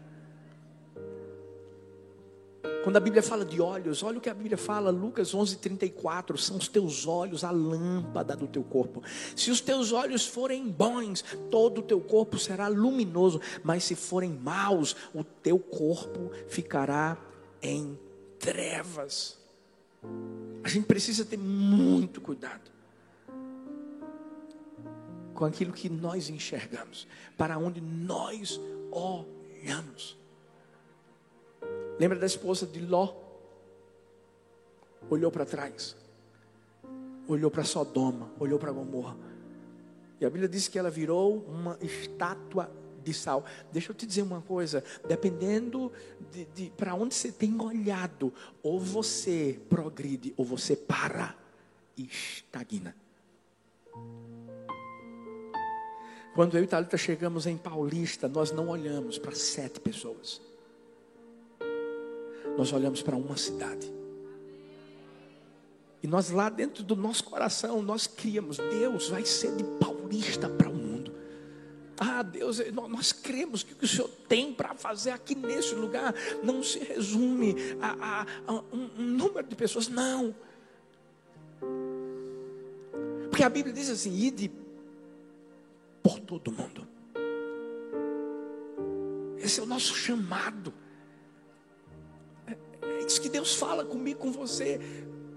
Quando 2.83 2.97
a 2.97 3.01
Bíblia 3.01 3.21
fala 3.21 3.43
de 3.43 3.59
olhos, 3.59 4.01
olha 4.01 4.17
o 4.17 4.21
que 4.21 4.29
a 4.29 4.33
Bíblia 4.33 4.57
fala, 4.57 4.89
Lucas 4.89 5.33
11:34, 5.33 6.37
são 6.37 6.57
os 6.57 6.67
teus 6.67 7.05
olhos 7.05 7.43
a 7.43 7.51
lâmpada 7.51 8.35
do 8.35 8.47
teu 8.47 8.63
corpo. 8.63 9.03
Se 9.35 9.51
os 9.51 9.59
teus 9.59 9.91
olhos 9.91 10.25
forem 10.25 10.69
bons, 10.69 11.23
todo 11.51 11.79
o 11.79 11.83
teu 11.83 11.99
corpo 11.99 12.37
será 12.37 12.67
luminoso, 12.67 13.41
mas 13.63 13.83
se 13.83 13.95
forem 13.95 14.31
maus, 14.31 14.95
o 15.13 15.23
teu 15.23 15.59
corpo 15.59 16.31
ficará 16.47 17.17
em 17.61 17.97
trevas. 18.39 19.37
A 20.63 20.69
gente 20.69 20.85
precisa 20.85 21.25
ter 21.25 21.37
muito 21.37 22.21
cuidado 22.21 22.71
com 25.33 25.45
aquilo 25.45 25.71
que 25.71 25.87
nós 25.87 26.29
enxergamos, 26.29 27.07
para 27.37 27.57
onde 27.57 27.79
nós 27.79 28.59
olhamos. 28.91 30.17
Lembra 31.99 32.17
da 32.17 32.25
esposa 32.25 32.65
de 32.65 32.79
Ló? 32.79 33.13
Olhou 35.09 35.31
para 35.31 35.45
trás, 35.45 35.95
olhou 37.27 37.49
para 37.49 37.63
Sodoma, 37.63 38.29
olhou 38.39 38.59
para 38.59 38.71
Gomorra. 38.71 39.15
E 40.19 40.25
a 40.25 40.29
Bíblia 40.29 40.49
diz 40.49 40.67
que 40.67 40.77
ela 40.77 40.89
virou 40.89 41.45
uma 41.47 41.77
estátua 41.81 42.69
de 43.03 43.13
sal. 43.13 43.45
Deixa 43.71 43.91
eu 43.91 43.95
te 43.95 44.05
dizer 44.05 44.23
uma 44.23 44.41
coisa: 44.41 44.83
dependendo 45.07 45.91
de, 46.31 46.45
de 46.45 46.69
para 46.71 46.93
onde 46.93 47.15
você 47.15 47.31
tem 47.31 47.59
olhado, 47.61 48.33
ou 48.61 48.79
você 48.79 49.59
progride, 49.69 50.33
ou 50.35 50.43
você 50.43 50.75
para 50.75 51.35
e 51.95 52.03
estagna. 52.05 52.95
Quando 56.37 56.55
eu 56.55 56.63
e 56.63 56.67
Thalita 56.67 56.95
chegamos 56.95 57.45
em 57.45 57.57
Paulista, 57.57 58.29
nós 58.29 58.51
não 58.51 58.69
olhamos 58.69 59.17
para 59.17 59.35
sete 59.35 59.81
pessoas 59.81 60.39
nós 62.57 62.73
olhamos 62.73 63.03
para 63.03 63.15
uma 63.15 63.37
cidade. 63.37 63.93
E 66.01 66.07
nós 66.07 66.31
lá 66.31 66.49
dentro 66.49 66.83
do 66.83 66.95
nosso 66.95 67.23
coração, 67.23 67.81
nós 67.81 68.07
criamos, 68.07 68.57
Deus 68.57 69.09
vai 69.09 69.23
ser 69.25 69.55
de 69.55 69.63
paulista 69.63 70.49
para 70.49 70.67
o 70.67 70.73
mundo. 70.73 71.13
Ah, 71.99 72.23
Deus, 72.23 72.59
nós 72.71 73.11
cremos 73.11 73.63
que 73.63 73.73
o 73.73 73.75
que 73.75 73.85
o 73.85 73.87
Senhor 73.87 74.09
tem 74.27 74.53
para 74.53 74.73
fazer 74.73 75.11
aqui 75.11 75.35
nesse 75.35 75.75
lugar 75.75 76.13
não 76.43 76.63
se 76.63 76.79
resume 76.79 77.55
a, 77.81 78.21
a, 78.21 78.25
a 78.47 78.53
um, 78.53 78.89
um 78.97 79.03
número 79.03 79.47
de 79.47 79.55
pessoas, 79.55 79.87
não. 79.87 80.35
Porque 83.29 83.43
a 83.43 83.49
Bíblia 83.49 83.73
diz 83.73 83.89
assim: 83.89 84.15
ide 84.15 84.51
por 86.07 86.19
todo 86.21 86.51
mundo. 86.51 86.87
Esse 89.37 89.59
é 89.59 89.63
o 89.63 89.65
nosso 89.65 89.93
chamado 89.93 90.73
isso 93.07 93.21
que 93.21 93.29
Deus 93.29 93.55
fala 93.55 93.85
comigo, 93.85 94.19
com 94.19 94.31
você. 94.31 94.79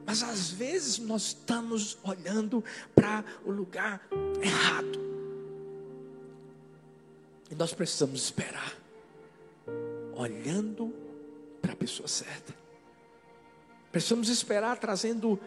Mas 0.05 0.23
às 0.23 0.51
vezes 0.51 0.99
nós 0.99 1.29
estamos 1.29 1.97
olhando 2.03 2.65
para 2.95 3.25
o 3.45 3.51
lugar 3.51 4.07
errado. 4.43 4.99
E 7.51 7.55
nós 7.55 7.73
precisamos 7.73 8.25
esperar, 8.25 8.77
olhando 10.15 10.93
para 11.63 11.73
a 11.73 11.77
pessoa 11.77 12.09
certa. 12.09 12.55
Precisamos 13.93 14.29
esperar 14.29 14.79
trazendo 14.79 15.39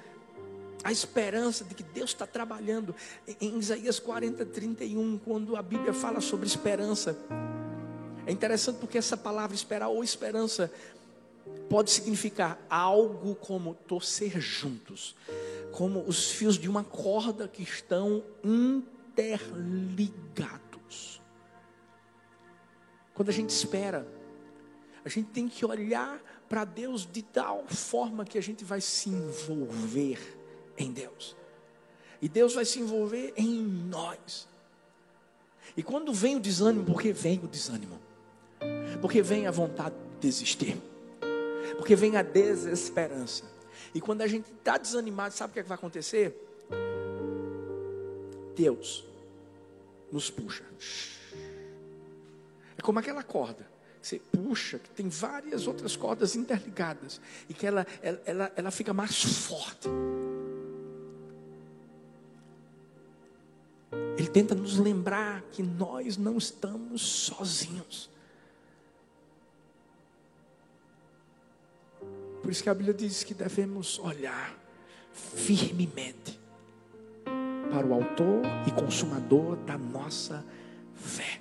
a 0.83 0.91
esperança 0.91 1.63
de 1.63 1.73
que 1.73 1.83
Deus 1.83 2.09
está 2.09 2.27
trabalhando. 2.27 2.93
Em 3.39 3.57
Isaías 3.57 3.99
40, 3.99 4.45
31, 4.45 5.17
quando 5.19 5.55
a 5.55 5.61
Bíblia 5.61 5.93
fala 5.93 6.19
sobre 6.19 6.45
esperança, 6.45 7.17
é 8.25 8.31
interessante 8.31 8.79
porque 8.79 8.97
essa 8.97 9.15
palavra 9.15 9.55
esperar 9.55 9.87
ou 9.87 10.03
esperança 10.03 10.69
pode 11.69 11.91
significar 11.91 12.59
algo 12.69 13.35
como 13.35 13.73
torcer 13.73 14.39
juntos, 14.39 15.15
como 15.71 16.01
os 16.01 16.31
fios 16.31 16.57
de 16.57 16.69
uma 16.69 16.83
corda 16.83 17.47
que 17.47 17.63
estão 17.63 18.23
interligados. 18.43 21.21
Quando 23.13 23.29
a 23.29 23.33
gente 23.33 23.51
espera, 23.51 24.07
a 25.05 25.09
gente 25.09 25.29
tem 25.29 25.47
que 25.47 25.65
olhar 25.65 26.19
para 26.47 26.65
Deus 26.65 27.07
de 27.09 27.21
tal 27.21 27.65
forma 27.67 28.25
que 28.25 28.37
a 28.37 28.41
gente 28.41 28.63
vai 28.63 28.81
se 28.81 29.09
envolver 29.09 30.42
em 30.77 30.91
Deus. 30.91 31.35
E 32.21 32.29
Deus 32.29 32.53
vai 32.53 32.65
se 32.65 32.79
envolver 32.79 33.33
em 33.35 33.61
nós. 33.61 34.47
E 35.75 35.83
quando 35.83 36.13
vem 36.13 36.35
o 36.35 36.39
desânimo, 36.39 36.85
porque 36.85 37.11
vem 37.11 37.39
o 37.43 37.47
desânimo? 37.47 37.99
Porque 39.01 39.21
vem 39.21 39.47
a 39.47 39.51
vontade 39.51 39.95
de 39.95 40.19
desistir 40.19 40.77
porque 41.75 41.95
vem 41.95 42.15
a 42.15 42.21
desesperança. 42.21 43.43
E 43.93 44.01
quando 44.01 44.21
a 44.21 44.27
gente 44.27 44.51
está 44.51 44.77
desanimado, 44.77 45.33
sabe 45.33 45.51
o 45.51 45.53
que, 45.53 45.59
é 45.59 45.63
que 45.63 45.69
vai 45.69 45.77
acontecer? 45.77 46.35
Deus 48.55 49.05
nos 50.11 50.29
puxa. 50.29 50.63
É 52.77 52.81
como 52.81 52.99
aquela 52.99 53.23
corda. 53.23 53.67
Você 54.01 54.19
puxa, 54.19 54.79
que 54.79 54.89
tem 54.89 55.07
várias 55.07 55.65
outras 55.67 55.95
cordas 55.95 56.35
interligadas. 56.35 57.21
E 57.47 57.53
que 57.53 57.65
ela, 57.65 57.85
ela, 58.01 58.21
ela, 58.25 58.51
ela 58.55 58.71
fica 58.71 58.93
mais 58.93 59.23
forte. 59.23 59.87
Ele 64.17 64.27
tenta 64.27 64.53
nos 64.53 64.77
lembrar 64.77 65.41
que 65.51 65.63
nós 65.63 66.17
não 66.17 66.37
estamos 66.37 67.01
sozinhos. 67.01 68.09
Por 72.41 72.51
isso 72.51 72.61
que 72.61 72.69
a 72.69 72.73
Bíblia 72.73 72.93
diz 72.93 73.23
que 73.23 73.33
devemos 73.33 73.97
olhar 73.99 74.57
firmemente 75.13 76.39
para 77.71 77.87
o 77.87 77.93
Autor 77.93 78.41
e 78.67 78.71
Consumador 78.71 79.55
da 79.57 79.77
nossa 79.77 80.45
fé. 80.93 81.39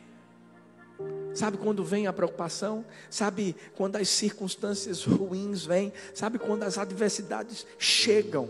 Sabe 1.35 1.57
quando 1.59 1.85
vem 1.85 2.07
a 2.07 2.13
preocupação? 2.13 2.85
Sabe 3.11 3.57
quando 3.75 3.97
as 3.97 4.09
circunstâncias 4.09 5.05
ruins 5.05 5.65
vêm? 5.65 5.93
Sabe 6.15 6.39
quando 6.39 6.63
as 6.63 6.79
adversidades 6.79 7.67
chegam? 7.79 8.49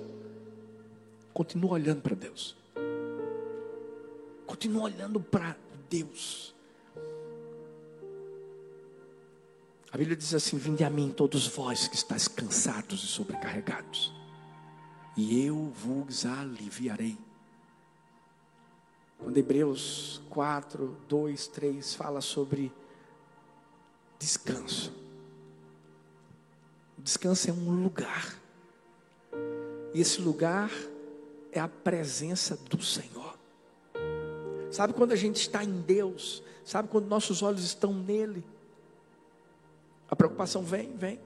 Continua 1.32 1.72
olhando 1.72 2.02
para 2.02 2.14
Deus. 2.14 2.61
Continua 4.52 4.82
olhando 4.82 5.18
para 5.18 5.56
Deus. 5.88 6.54
A 9.90 9.96
Bíblia 9.96 10.14
diz 10.14 10.34
assim: 10.34 10.58
Vinde 10.58 10.84
a 10.84 10.90
mim, 10.90 11.10
todos 11.10 11.46
vós 11.46 11.88
que 11.88 11.96
estáis 11.96 12.28
cansados 12.28 13.02
e 13.02 13.06
sobrecarregados, 13.06 14.12
e 15.16 15.42
eu 15.42 15.72
vos 15.74 16.26
aliviarei. 16.26 17.16
Quando 19.16 19.38
Hebreus 19.38 20.20
4, 20.28 20.98
2, 21.08 21.46
3 21.46 21.94
fala 21.94 22.20
sobre 22.20 22.70
descanso. 24.18 24.92
Descanso 26.98 27.48
é 27.48 27.52
um 27.54 27.82
lugar. 27.82 28.38
E 29.94 30.00
esse 30.02 30.20
lugar 30.20 30.70
é 31.50 31.58
a 31.58 31.68
presença 31.68 32.54
do 32.68 32.82
Senhor. 32.82 33.31
Sabe 34.72 34.94
quando 34.94 35.12
a 35.12 35.16
gente 35.16 35.36
está 35.36 35.62
em 35.62 35.82
Deus? 35.82 36.42
Sabe 36.64 36.88
quando 36.88 37.06
nossos 37.06 37.42
olhos 37.42 37.62
estão 37.62 37.92
nele? 37.92 38.42
A 40.10 40.16
preocupação 40.16 40.62
vem, 40.62 40.96
vem. 40.96 41.20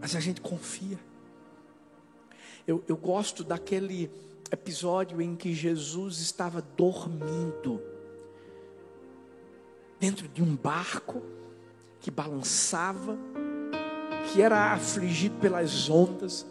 Mas 0.00 0.16
a 0.16 0.20
gente 0.20 0.40
confia. 0.40 0.98
Eu, 2.66 2.82
eu 2.88 2.96
gosto 2.96 3.44
daquele 3.44 4.10
episódio 4.50 5.22
em 5.22 5.36
que 5.36 5.54
Jesus 5.54 6.18
estava 6.18 6.60
dormindo 6.76 7.80
dentro 10.00 10.26
de 10.26 10.42
um 10.42 10.56
barco 10.56 11.22
que 12.00 12.10
balançava, 12.10 13.16
que 14.32 14.42
era 14.42 14.72
afligido 14.72 15.38
pelas 15.38 15.88
ondas, 15.88 16.44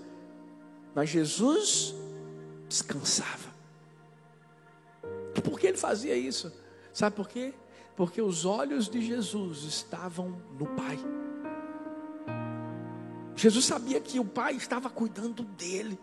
mas 0.96 1.10
Jesus 1.10 1.94
descansava. 2.70 3.49
E 5.40 5.42
por 5.42 5.60
que 5.60 5.68
ele 5.68 5.78
fazia 5.78 6.16
isso? 6.16 6.54
Sabe 6.94 7.16
por 7.16 7.28
quê? 7.28 7.54
Porque 7.96 8.22
os 8.22 8.46
olhos 8.46 8.88
de 8.88 9.02
Jesus 9.02 9.64
estavam 9.64 10.40
no 10.58 10.68
Pai. 10.68 11.00
Jesus 13.36 13.66
sabia 13.66 14.00
que 14.00 14.20
o 14.20 14.26
Pai 14.26 14.54
estava 14.54 14.90
cuidando 14.90 15.44
dele 15.44 15.98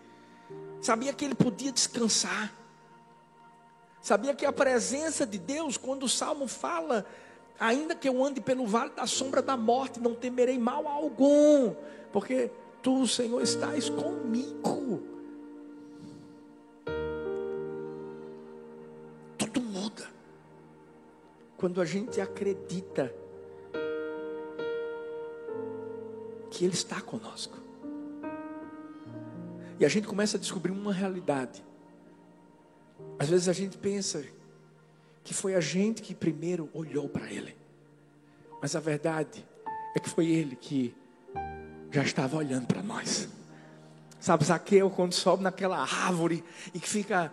sabia 0.81 1.13
que 1.13 1.25
ele 1.25 1.35
podia 1.35 1.73
descansar, 1.73 2.53
sabia 4.01 4.35
que 4.35 4.47
a 4.47 4.53
presença 4.53 5.27
de 5.27 5.39
Deus, 5.39 5.77
quando 5.77 6.05
o 6.05 6.09
salmo 6.09 6.47
fala, 6.47 7.05
ainda 7.59 7.95
que 7.95 8.09
eu 8.09 8.25
ande 8.25 8.41
pelo 8.41 8.67
vale 8.67 8.91
da 8.91 9.07
sombra 9.07 9.43
da 9.43 9.57
morte, 9.57 10.01
não 10.01 10.15
temerei 10.15 10.59
mal 10.59 10.87
algum, 10.87 11.75
porque 12.13 12.51
tu, 12.83 13.07
Senhor, 13.07 13.43
estás 13.43 13.89
comigo. 13.89 15.16
Muda 19.87 20.09
quando 21.57 21.81
a 21.81 21.85
gente 21.85 22.21
acredita 22.21 23.15
que 26.51 26.65
Ele 26.65 26.75
está 26.75 27.01
conosco. 27.01 27.57
E 29.79 29.85
a 29.85 29.89
gente 29.89 30.07
começa 30.07 30.37
a 30.37 30.41
descobrir 30.41 30.73
uma 30.73 30.93
realidade. 30.93 31.65
Às 33.19 33.29
vezes 33.29 33.49
a 33.49 33.53
gente 33.53 33.79
pensa 33.79 34.25
que 35.23 35.33
foi 35.33 35.55
a 35.55 35.61
gente 35.61 36.03
que 36.03 36.15
primeiro 36.15 36.69
olhou 36.73 37.09
para 37.09 37.31
Ele. 37.31 37.57
Mas 38.61 38.77
a 38.77 38.81
verdade 38.81 39.47
é 39.95 40.01
que 40.01 40.11
foi 40.11 40.27
Ele 40.27 40.57
que 40.57 40.95
já 41.91 42.03
estava 42.03 42.37
olhando 42.37 42.67
para 42.67 42.83
nós. 42.83 43.29
Sabe, 44.21 44.45
Zaqueu, 44.45 44.91
quando 44.91 45.13
sobe 45.13 45.43
naquela 45.43 45.79
árvore 45.79 46.43
e 46.75 46.81
que 46.81 46.89
fica 46.89 47.33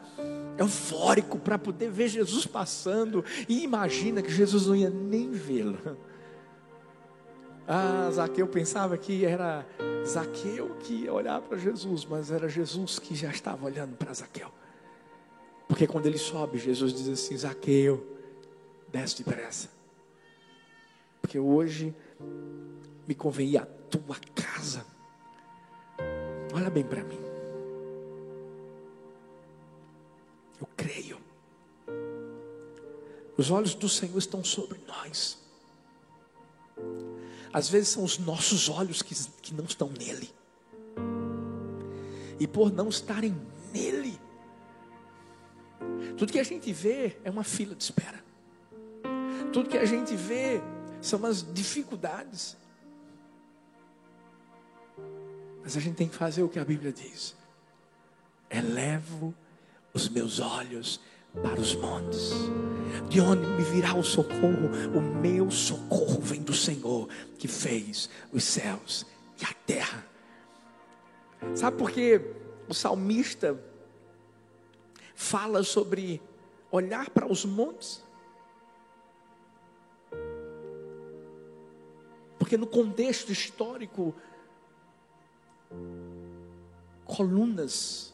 eufórico 0.58 1.40
para 1.40 1.58
poder 1.58 1.90
ver 1.90 2.08
Jesus 2.08 2.46
passando, 2.46 3.24
e 3.48 3.64
imagina 3.64 4.22
que 4.22 4.32
Jesus 4.32 4.68
não 4.68 4.76
ia 4.76 4.90
nem 4.90 5.32
vê-lo. 5.32 5.98
Ah, 7.68 8.10
Zaqueu 8.12 8.48
pensava 8.48 8.98
que 8.98 9.26
era 9.26 9.66
Zaqueu 10.06 10.76
que 10.82 11.06
ia 11.06 11.14
olhar 11.14 11.42
para 11.42 11.58
Jesus, 11.58 12.06
mas 12.06 12.30
era 12.30 12.50
Jesus 12.50 13.00
que 13.00 13.16
já 13.16 13.30
estava 13.30 13.66
olhando 13.66 13.96
para 13.96 14.14
Zaqueu. 14.14 14.52
Porque 15.68 15.88
quando 15.88 16.06
ele 16.06 16.18
sobe, 16.18 16.58
Jesus 16.58 16.94
diz 16.94 17.08
assim: 17.08 17.38
Zaqueu, 17.38 18.06
desce 18.92 19.24
depressa. 19.24 19.70
Porque 21.22 21.40
hoje 21.40 21.96
me 23.08 23.16
convém 23.16 23.58
à 23.58 23.66
tua 23.66 24.18
casa. 24.36 24.86
Olha 26.54 26.70
bem 26.70 26.84
para 26.84 27.04
mim. 27.04 27.33
Eu 30.64 30.70
creio. 30.78 31.18
Os 33.36 33.52
olhos 33.52 33.76
do 33.76 33.90
Senhor 33.90 34.18
estão 34.18 34.42
sobre 34.46 34.80
nós. 34.88 35.38
Às 37.52 37.68
vezes 37.68 37.90
são 37.90 38.02
os 38.02 38.18
nossos 38.18 38.70
olhos 38.70 39.02
que, 39.02 39.14
que 39.42 39.54
não 39.54 39.66
estão 39.66 39.90
nele. 39.90 40.34
E 42.40 42.48
por 42.48 42.72
não 42.72 42.88
estarem 42.88 43.36
nele, 43.74 44.18
tudo 46.18 46.32
que 46.32 46.40
a 46.40 46.44
gente 46.44 46.72
vê 46.72 47.18
é 47.26 47.30
uma 47.30 47.44
fila 47.44 47.76
de 47.76 47.84
espera. 47.84 48.24
Tudo 49.52 49.68
que 49.68 49.78
a 49.78 49.86
gente 49.86 50.16
vê 50.16 50.62
são 51.02 51.26
as 51.26 51.44
dificuldades. 51.54 52.56
Mas 55.62 55.76
a 55.76 55.82
gente 55.82 55.98
tem 55.98 56.08
que 56.08 56.16
fazer 56.16 56.42
o 56.42 56.48
que 56.48 56.58
a 56.58 56.64
Bíblia 56.64 56.94
diz. 56.94 57.36
Elevo 58.50 59.36
os 59.94 60.10
meus 60.10 60.40
olhos 60.40 61.00
para 61.42 61.60
os 61.60 61.76
montes. 61.76 62.32
De 63.10 63.22
onde 63.22 63.46
me 63.46 63.64
virá 63.64 63.94
o 63.94 64.04
socorro? 64.04 64.70
O 64.96 65.02
meu 65.02 65.52
socorro 65.52 66.20
vem 66.20 66.42
do 66.42 66.54
Senhor 66.54 67.08
que 67.38 67.48
fez 67.48 68.10
os 68.32 68.44
céus 68.44 69.06
e 69.40 69.46
a 69.46 69.54
terra. 69.66 70.06
Sabe 71.56 71.78
por 71.78 71.92
que 71.92 72.20
o 72.68 72.74
salmista 72.74 73.60
fala 75.16 75.64
sobre 75.64 76.22
olhar 76.72 77.10
para 77.10 77.32
os 77.32 77.46
montes? 77.46 78.04
Porque 82.40 82.58
no 82.58 82.68
contexto 82.68 83.32
histórico, 83.32 84.14
colunas 87.06 88.13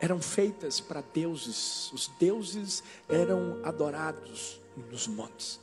eram 0.00 0.20
feitas 0.20 0.80
para 0.80 1.00
deuses. 1.00 1.92
Os 1.92 2.08
deuses 2.18 2.82
eram 3.08 3.60
adorados 3.64 4.60
nos 4.90 5.06
montes. 5.06 5.60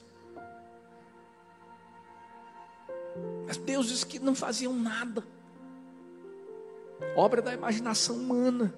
Mas 3.48 3.58
deuses 3.58 4.04
que 4.04 4.20
não 4.20 4.36
faziam 4.36 4.74
nada. 4.74 5.26
Obra 7.16 7.42
da 7.42 7.54
imaginação 7.54 8.18
humana. 8.18 8.74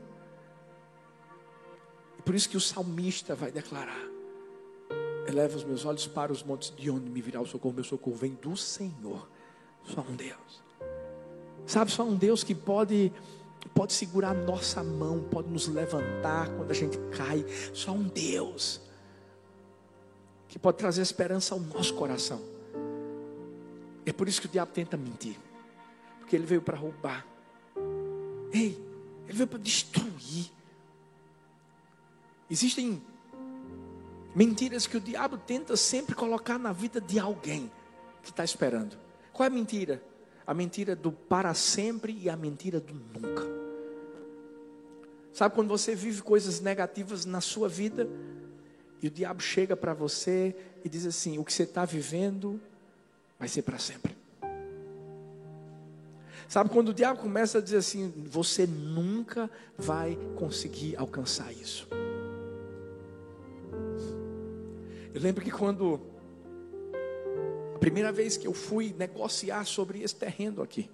E 2.17 2.21
por 2.21 2.35
isso 2.35 2.49
que 2.49 2.57
o 2.57 2.61
salmista 2.61 3.35
vai 3.35 3.51
declarar: 3.51 4.05
Eleva 5.27 5.57
os 5.57 5.63
meus 5.63 5.85
olhos 5.85 6.07
para 6.07 6.31
os 6.31 6.43
montes, 6.43 6.73
de 6.75 6.89
onde 6.89 7.09
me 7.09 7.21
virá 7.21 7.41
o 7.41 7.45
socorro? 7.45 7.75
Meu 7.75 7.83
socorro 7.83 8.15
vem 8.15 8.33
do 8.35 8.55
Senhor. 8.55 9.27
Só 9.83 10.01
um 10.01 10.15
Deus. 10.15 10.63
Sabe, 11.65 11.91
só 11.91 12.03
um 12.03 12.15
Deus 12.15 12.43
que 12.43 12.55
pode 12.55 13.11
pode 13.67 13.93
segurar 13.93 14.31
a 14.31 14.33
nossa 14.33 14.83
mão, 14.83 15.23
pode 15.29 15.49
nos 15.49 15.67
levantar 15.67 16.49
quando 16.55 16.71
a 16.71 16.73
gente 16.73 16.97
cai. 17.15 17.45
Só 17.73 17.91
um 17.91 18.03
Deus 18.03 18.81
que 20.47 20.57
pode 20.57 20.77
trazer 20.77 21.01
esperança 21.01 21.53
ao 21.53 21.59
nosso 21.59 21.93
coração. 21.93 22.41
É 24.05 24.13
por 24.13 24.27
isso 24.27 24.39
que 24.39 24.47
o 24.47 24.49
diabo 24.49 24.71
tenta 24.71 24.95
mentir, 24.95 25.37
porque 26.19 26.35
ele 26.35 26.45
veio 26.45 26.61
para 26.61 26.77
roubar. 26.77 27.25
Ei, 28.53 28.81
ele 29.27 29.37
veio 29.37 29.47
para 29.47 29.59
destruir. 29.59 30.51
Existem 32.49 33.01
mentiras 34.33 34.87
que 34.87 34.95
o 34.95 35.01
diabo 35.01 35.37
tenta 35.37 35.75
sempre 35.75 36.15
colocar 36.15 36.57
na 36.57 36.71
vida 36.71 37.01
de 37.01 37.19
alguém 37.19 37.69
que 38.23 38.29
está 38.29 38.43
esperando. 38.43 38.97
Qual 39.33 39.45
é 39.45 39.47
a 39.47 39.53
mentira? 39.53 40.01
A 40.47 40.53
mentira 40.53 40.95
do 40.95 41.11
para 41.11 41.53
sempre 41.53 42.17
e 42.19 42.29
a 42.29 42.35
mentira 42.35 42.79
do 42.79 42.93
nunca. 42.93 43.43
Sabe 45.33 45.53
quando 45.53 45.67
você 45.67 45.93
vive 45.93 46.23
coisas 46.23 46.59
negativas 46.61 47.25
na 47.25 47.41
sua 47.41 47.69
vida 47.69 48.09
e 49.01 49.07
o 49.07 49.11
diabo 49.11 49.39
chega 49.41 49.75
para 49.75 49.93
você 49.93 50.55
e 50.83 50.89
diz 50.89 51.05
assim: 51.05 51.37
o 51.37 51.43
que 51.43 51.53
você 51.53 51.63
está 51.63 51.85
vivendo 51.85 52.59
vai 53.37 53.47
ser 53.47 53.61
para 53.61 53.77
sempre. 53.77 54.17
Sabe 56.47 56.69
quando 56.69 56.89
o 56.89 56.93
diabo 56.93 57.19
começa 57.19 57.57
a 57.57 57.61
dizer 57.61 57.77
assim: 57.77 58.11
você 58.25 58.65
nunca 58.65 59.49
vai 59.77 60.17
conseguir 60.35 60.95
alcançar 60.95 61.51
isso. 61.51 61.87
Eu 65.13 65.21
lembro 65.21 65.43
que 65.43 65.51
quando 65.51 65.99
primeira 67.77 68.11
vez 68.11 68.37
que 68.37 68.47
eu 68.47 68.53
fui 68.53 68.93
negociar 68.97 69.65
sobre 69.65 70.01
esse 70.01 70.15
terreno 70.15 70.61
aqui, 70.61 70.89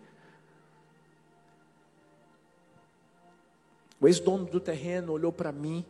o 3.99 4.07
ex-dono 4.07 4.45
do 4.45 4.59
terreno 4.59 5.13
olhou 5.13 5.31
para 5.31 5.51
mim, 5.51 5.85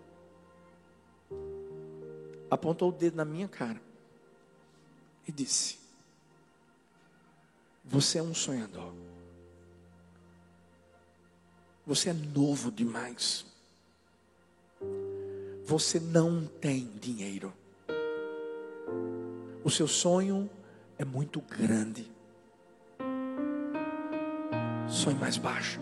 apontou 2.50 2.90
o 2.90 2.92
dedo 2.92 3.16
na 3.16 3.26
minha 3.26 3.48
cara 3.48 3.82
e 5.28 5.32
disse: 5.32 5.80
Você 7.84 8.20
é 8.20 8.24
um 8.24 8.34
sonhador. 8.34 8.94
Você 11.86 12.10
é 12.10 12.14
novo 12.14 12.72
demais. 12.72 13.46
Você 15.66 16.00
não 16.00 16.46
tem 16.46 16.90
dinheiro. 17.00 17.54
O 19.64 19.70
seu 19.70 19.88
sonho 19.88 20.50
é 21.04 21.06
muito 21.06 21.42
grande. 21.42 22.10
Sonhe 24.90 25.20
mais 25.20 25.38
baixo. 25.38 25.80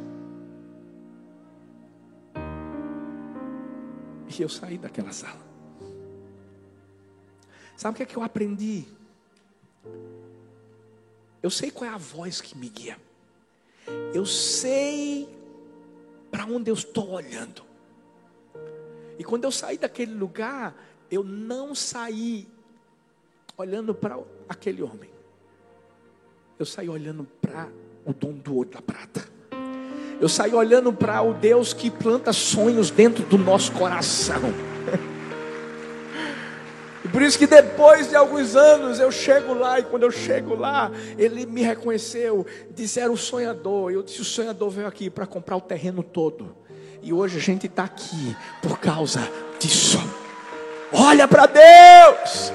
E 4.28 4.42
eu 4.42 4.50
saí 4.50 4.80
daquela 4.80 5.12
sala. 5.12 5.40
Sabe 7.78 7.94
o 7.94 7.98
que 7.98 8.04
é 8.04 8.06
que 8.06 8.18
eu 8.18 8.24
aprendi? 8.24 8.86
Eu 11.44 11.52
sei 11.52 11.70
qual 11.70 11.90
é 11.90 11.94
a 11.94 11.98
voz 11.98 12.42
que 12.42 12.58
me 12.58 12.70
guia. 12.70 12.98
Eu 14.14 14.26
sei 14.26 15.30
para 16.32 16.46
onde 16.46 16.72
eu 16.72 16.76
estou 16.76 17.12
olhando. 17.12 17.64
E 19.20 19.24
quando 19.24 19.44
eu 19.44 19.52
saí 19.52 19.78
daquele 19.78 20.14
lugar, 20.14 20.76
eu 21.12 21.24
não 21.24 21.76
saí 21.76 22.48
olhando 23.58 23.94
para 23.94 24.18
aquele 24.52 24.84
homem. 24.84 25.10
Eu 26.60 26.66
saí 26.66 26.90
olhando 26.90 27.28
para 27.42 27.68
o 28.06 28.14
dono 28.14 28.34
do 28.34 28.56
ouro 28.56 28.70
da 28.70 28.82
prata. 28.82 29.28
Eu 30.20 30.30
saí 30.30 30.54
olhando 30.54 30.94
para 30.94 31.22
o 31.22 31.34
Deus 31.34 31.74
que 31.74 31.90
planta 31.90 32.32
sonhos 32.32 32.92
dentro 32.92 33.26
do 33.26 33.38
nosso 33.38 33.72
coração. 33.72 34.42
E 37.04 37.08
por 37.08 37.24
isso 37.24 37.40
que 37.40 37.48
depois 37.48 38.10
de 38.10 38.16
alguns 38.16 38.56
anos 38.56 39.00
eu 39.00 39.12
chego 39.12 39.56
lá 39.56 39.80
e 39.80 39.84
quando 39.84 40.04
eu 40.04 40.12
chego 40.12 40.54
lá, 40.54 40.92
ele 41.18 41.48
me 41.48 41.64
reconheceu, 41.64 42.46
disse 42.70 43.00
era 43.00 43.12
o 43.12 43.18
sonhador. 43.18 43.92
Eu 43.92 44.04
disse 44.04 44.22
o 44.22 44.26
sonhador 44.26 44.70
veio 44.70 44.88
aqui 44.88 45.10
para 45.10 45.26
comprar 45.26 45.58
o 45.58 45.62
terreno 45.62 46.04
todo. 46.04 46.56
E 47.02 47.12
hoje 47.12 47.38
a 47.38 47.42
gente 47.42 47.66
está 47.66 47.86
aqui 47.86 48.38
por 48.62 48.80
causa 48.80 49.28
disso. 49.60 49.98
Olha 50.94 51.28
para 51.28 51.48
Deus. 51.48 52.54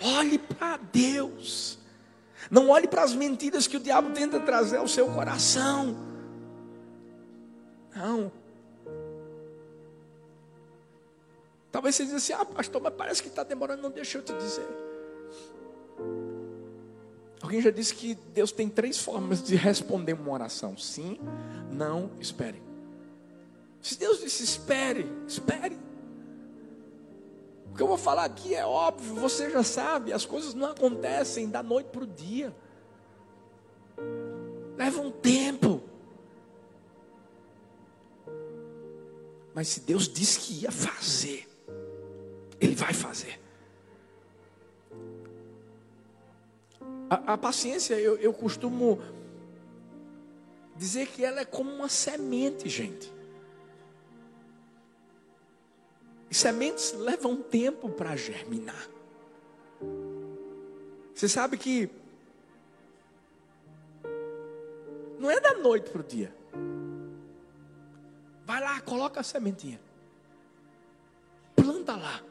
Olhe 0.00 0.38
para 0.38 0.76
Deus. 0.76 1.78
Não 2.50 2.70
olhe 2.70 2.86
para 2.86 3.02
as 3.02 3.14
mentiras 3.14 3.66
que 3.66 3.76
o 3.76 3.80
diabo 3.80 4.10
tenta 4.10 4.40
trazer 4.40 4.78
ao 4.78 4.88
seu 4.88 5.06
coração. 5.12 5.96
Não. 7.94 8.32
Talvez 11.70 11.94
você 11.94 12.04
diga 12.04 12.16
assim: 12.16 12.32
ah, 12.32 12.44
pastor, 12.44 12.80
mas 12.80 12.94
parece 12.94 13.22
que 13.22 13.28
está 13.28 13.42
demorando. 13.42 13.82
Não 13.82 13.90
deixa 13.90 14.18
eu 14.18 14.22
te 14.22 14.32
dizer. 14.34 14.66
Alguém 17.40 17.60
já 17.60 17.70
disse 17.70 17.94
que 17.94 18.14
Deus 18.34 18.52
tem 18.52 18.68
três 18.68 18.98
formas 18.98 19.42
de 19.42 19.56
responder 19.56 20.14
uma 20.14 20.32
oração: 20.32 20.76
sim, 20.76 21.18
não, 21.70 22.10
espere. 22.20 22.62
Se 23.80 23.98
Deus 23.98 24.20
disse 24.20 24.44
espere, 24.44 25.06
espere. 25.26 25.78
O 27.72 27.74
que 27.76 27.82
eu 27.82 27.86
vou 27.86 27.98
falar 27.98 28.24
aqui 28.24 28.54
é 28.54 28.64
óbvio, 28.64 29.14
você 29.14 29.50
já 29.50 29.62
sabe, 29.62 30.12
as 30.12 30.24
coisas 30.24 30.54
não 30.54 30.70
acontecem 30.70 31.48
da 31.48 31.62
noite 31.62 31.86
para 31.86 32.02
o 32.02 32.06
dia. 32.06 32.54
Leva 34.76 35.00
um 35.00 35.10
tempo. 35.10 35.82
Mas 39.54 39.68
se 39.68 39.80
Deus 39.80 40.08
disse 40.08 40.38
que 40.40 40.62
ia 40.62 40.70
fazer, 40.70 41.48
Ele 42.60 42.74
vai 42.74 42.92
fazer. 42.92 43.40
A, 47.10 47.34
a 47.34 47.38
paciência, 47.38 47.94
eu, 47.94 48.16
eu 48.18 48.32
costumo 48.32 49.00
dizer 50.76 51.08
que 51.08 51.24
ela 51.24 51.40
é 51.40 51.44
como 51.44 51.70
uma 51.70 51.88
semente, 51.88 52.68
gente. 52.68 53.12
E 56.30 56.34
sementes 56.34 56.92
levam 56.92 57.42
tempo 57.42 57.88
para 57.88 58.14
germinar. 58.16 58.88
Você 61.14 61.28
sabe 61.28 61.56
que 61.56 61.90
não 65.18 65.30
é 65.30 65.40
da 65.40 65.54
noite 65.54 65.90
para 65.90 66.00
o 66.00 66.04
dia. 66.04 66.32
Vai 68.44 68.60
lá, 68.60 68.80
coloca 68.80 69.20
a 69.20 69.22
sementinha. 69.22 69.80
Planta 71.56 71.96
lá. 71.96 72.22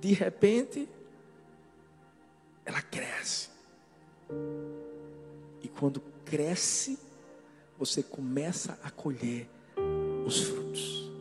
De 0.00 0.12
repente, 0.12 0.88
ela 2.64 2.82
cresce. 2.82 3.50
E 5.62 5.68
quando 5.68 6.00
cresce, 6.24 6.98
você 7.78 8.02
começa 8.02 8.78
a 8.82 8.90
colher 8.90 9.48
os 10.26 10.40
frutos. 10.40 11.11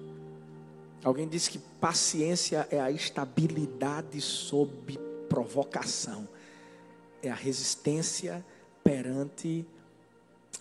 Alguém 1.04 1.28
disse 1.28 1.50
que 1.50 1.58
paciência 1.58 2.68
é 2.70 2.80
a 2.80 2.92
estabilidade 2.92 4.22
sob 4.22 4.98
provocação, 5.28 6.28
é 7.24 7.30
a 7.30 7.36
resistência 7.36 8.46
perante 8.84 9.66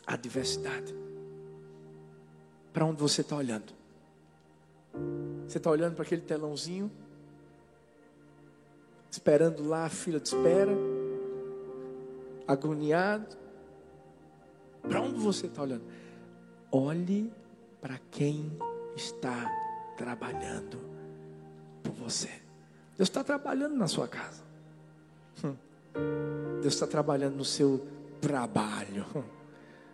a 0.06 0.14
adversidade. 0.14 0.94
Para 2.72 2.86
onde 2.86 3.00
você 3.00 3.20
está 3.20 3.36
olhando? 3.36 3.72
Você 5.46 5.58
está 5.58 5.70
olhando 5.70 5.94
para 5.94 6.04
aquele 6.04 6.22
telãozinho, 6.22 6.90
esperando 9.10 9.66
lá 9.66 9.86
a 9.86 9.90
fila 9.90 10.20
de 10.20 10.28
espera, 10.28 10.72
agoniado. 12.46 13.36
Para 14.88 15.02
onde 15.02 15.18
você 15.18 15.46
está 15.46 15.62
olhando? 15.62 15.84
Olhe 16.72 17.30
para 17.80 17.98
quem 18.10 18.50
está 18.96 19.59
trabalhando 20.00 20.80
por 21.82 21.92
você. 21.92 22.30
Deus 22.96 23.10
está 23.10 23.22
trabalhando 23.22 23.76
na 23.76 23.86
sua 23.86 24.08
casa. 24.08 24.42
Hum. 25.44 25.54
Deus 26.62 26.72
está 26.72 26.86
trabalhando 26.86 27.36
no 27.36 27.44
seu 27.44 27.86
trabalho. 28.18 29.04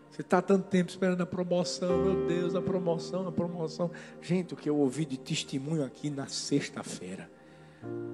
Você 0.08 0.22
está 0.22 0.40
tanto 0.40 0.68
tempo 0.68 0.90
esperando 0.90 1.20
a 1.22 1.26
promoção, 1.26 2.04
meu 2.04 2.26
Deus, 2.28 2.54
a 2.54 2.62
promoção, 2.62 3.26
a 3.26 3.32
promoção. 3.32 3.90
Gente, 4.22 4.54
o 4.54 4.56
que 4.56 4.70
eu 4.70 4.76
ouvi 4.76 5.04
de 5.04 5.18
testemunho 5.18 5.84
aqui 5.84 6.08
na 6.08 6.28
sexta-feira, 6.28 7.28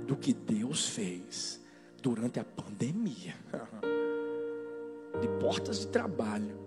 do 0.06 0.16
que 0.16 0.32
Deus 0.32 0.88
fez 0.88 1.60
durante 2.02 2.40
a 2.40 2.44
pandemia, 2.44 3.34
de 5.20 5.28
portas 5.38 5.80
de 5.80 5.88
trabalho, 5.88 6.58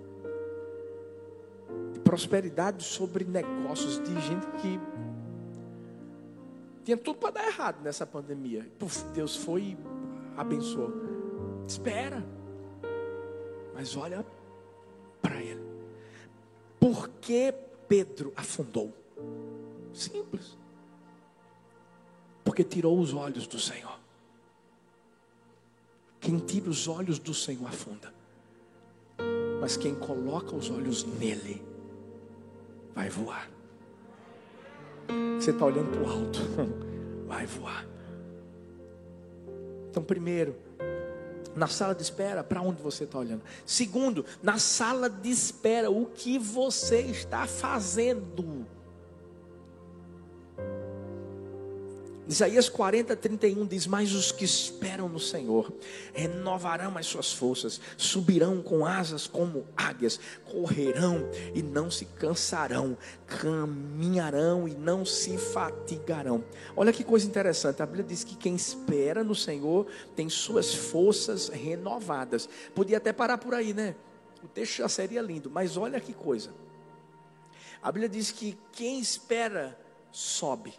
de 1.94 2.00
prosperidade 2.00 2.84
sobre 2.84 3.26
negócios, 3.26 4.00
de 4.00 4.22
gente 4.22 4.46
que 4.62 4.80
tinha 6.86 6.96
tudo 6.96 7.18
para 7.18 7.32
dar 7.32 7.48
errado 7.48 7.82
nessa 7.82 8.06
pandemia. 8.06 8.72
Puf, 8.78 9.04
Deus 9.06 9.36
foi 9.36 9.62
e 9.62 9.78
abençoou. 10.38 10.94
Espera. 11.68 12.24
Mas 13.74 13.98
olha 13.98 14.24
para 15.20 15.42
ele. 15.42 15.66
Por 16.80 17.10
que 17.20 17.52
Pedro 17.88 18.32
afundou? 18.36 18.94
Simples. 19.92 20.56
Porque 22.44 22.64
tirou 22.64 23.00
os 23.00 23.16
olhos 23.16 23.48
do 23.48 23.58
Senhor. 23.58 24.00
Quem 26.20 26.38
tira 26.38 26.70
os 26.70 26.88
olhos 26.88 27.18
do 27.18 27.34
Senhor 27.34 27.68
afunda. 27.68 28.14
Mas 29.60 29.76
quem 29.76 29.96
coloca 29.96 30.56
os 30.56 30.70
olhos 30.70 31.04
nele 31.04 31.66
vai 32.94 33.10
voar. 33.10 33.55
Você 35.40 35.52
está 35.52 35.66
olhando 35.66 35.92
para 35.92 36.02
o 36.02 36.10
alto, 36.10 36.40
vai 37.28 37.46
voar. 37.46 37.86
Então, 39.90 40.04
primeiro, 40.04 40.56
na 41.56 41.68
sala 41.68 41.96
de 41.96 42.02
espera, 42.02 42.44
para 42.44 42.62
onde 42.62 42.82
você 42.82 43.06
está 43.06 43.18
olhando? 43.18 43.42
Segundo, 43.66 44.26
na 44.44 44.58
sala 44.60 45.10
de 45.10 45.30
espera, 45.30 45.90
o 45.90 46.06
que 46.08 46.38
você 46.38 47.00
está 47.02 47.48
fazendo? 47.48 48.66
Isaías 52.28 52.68
40, 52.68 53.16
31 53.16 53.68
diz: 53.68 53.86
Mas 53.86 54.14
os 54.14 54.32
que 54.32 54.44
esperam 54.44 55.08
no 55.08 55.20
Senhor 55.20 55.72
renovarão 56.12 56.98
as 56.98 57.06
suas 57.06 57.32
forças, 57.32 57.80
subirão 57.98 58.64
com 58.64 58.84
asas 58.84 59.28
como 59.28 59.68
águias, 59.78 60.20
correrão 60.44 61.30
e 61.54 61.62
não 61.62 61.92
se 61.92 62.06
cansarão, 62.06 62.98
caminharão 63.28 64.68
e 64.68 64.74
não 64.74 65.06
se 65.06 65.38
fatigarão. 65.38 66.44
Olha 66.76 66.92
que 66.92 67.04
coisa 67.04 67.28
interessante, 67.28 67.84
a 67.84 67.86
Bíblia 67.86 68.04
diz 68.04 68.24
que 68.24 68.36
quem 68.36 68.56
espera 68.56 69.24
no 69.24 69.36
Senhor 69.36 69.86
tem 70.16 70.28
suas 70.28 70.74
forças 70.74 71.50
renovadas. 71.50 72.50
Podia 72.74 72.98
até 72.98 73.14
parar 73.14 73.38
por 73.38 73.54
aí, 73.54 73.72
né? 73.72 73.96
O 74.44 74.48
texto 74.48 74.78
já 74.78 74.90
seria 74.90 75.22
lindo, 75.22 75.52
mas 75.52 75.78
olha 75.78 76.00
que 76.00 76.14
coisa. 76.14 76.50
A 77.84 77.92
Bíblia 77.92 78.10
diz 78.10 78.32
que 78.32 78.58
quem 78.72 79.00
espera 79.00 79.80
sobe 80.12 80.74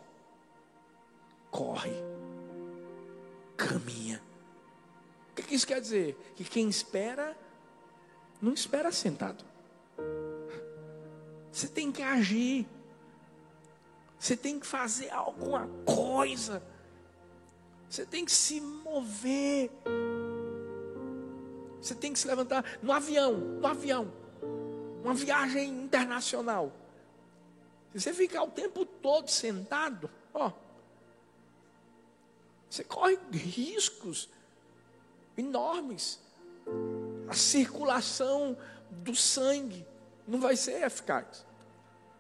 corre, 1.57 1.95
caminha. 3.57 4.23
O 5.31 5.35
que 5.35 5.55
isso 5.55 5.67
quer 5.67 5.81
dizer? 5.81 6.15
Que 6.37 6.45
quem 6.45 6.69
espera, 6.69 7.35
não 8.43 8.53
espera 8.53 8.93
sentado. 8.93 9.43
Você 11.51 11.67
tem 11.67 11.91
que 11.91 12.03
agir. 12.03 12.67
Você 14.19 14.37
tem 14.37 14.61
que 14.61 14.67
fazer 14.67 15.11
alguma 15.11 15.67
coisa. 15.87 16.63
Você 17.89 18.05
tem 18.05 18.27
que 18.27 18.33
se 18.33 18.61
mover. 18.61 19.71
Você 21.81 21.95
tem 21.95 22.13
que 22.13 22.19
se 22.19 22.27
levantar 22.27 22.65
no 22.83 22.93
avião, 22.93 23.33
no 23.33 23.67
avião. 23.67 24.13
Uma 25.03 25.15
viagem 25.15 25.71
internacional. 25.85 26.71
Se 27.93 28.01
você 28.01 28.13
ficar 28.13 28.43
o 28.43 28.51
tempo 28.51 28.85
todo 28.85 29.29
sentado, 29.29 30.11
ó, 30.35 30.53
você 32.69 32.85
corre 32.85 33.19
riscos 33.33 34.29
enormes. 35.37 36.21
A 37.29 37.35
circulação 37.35 38.57
do 38.91 39.15
sangue 39.15 39.87
não 40.27 40.41
vai 40.41 40.57
ser 40.57 40.83
eficaz. 40.83 41.47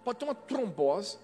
Pode 0.04 0.18
ter 0.18 0.24
uma 0.24 0.34
trombose. 0.34 1.18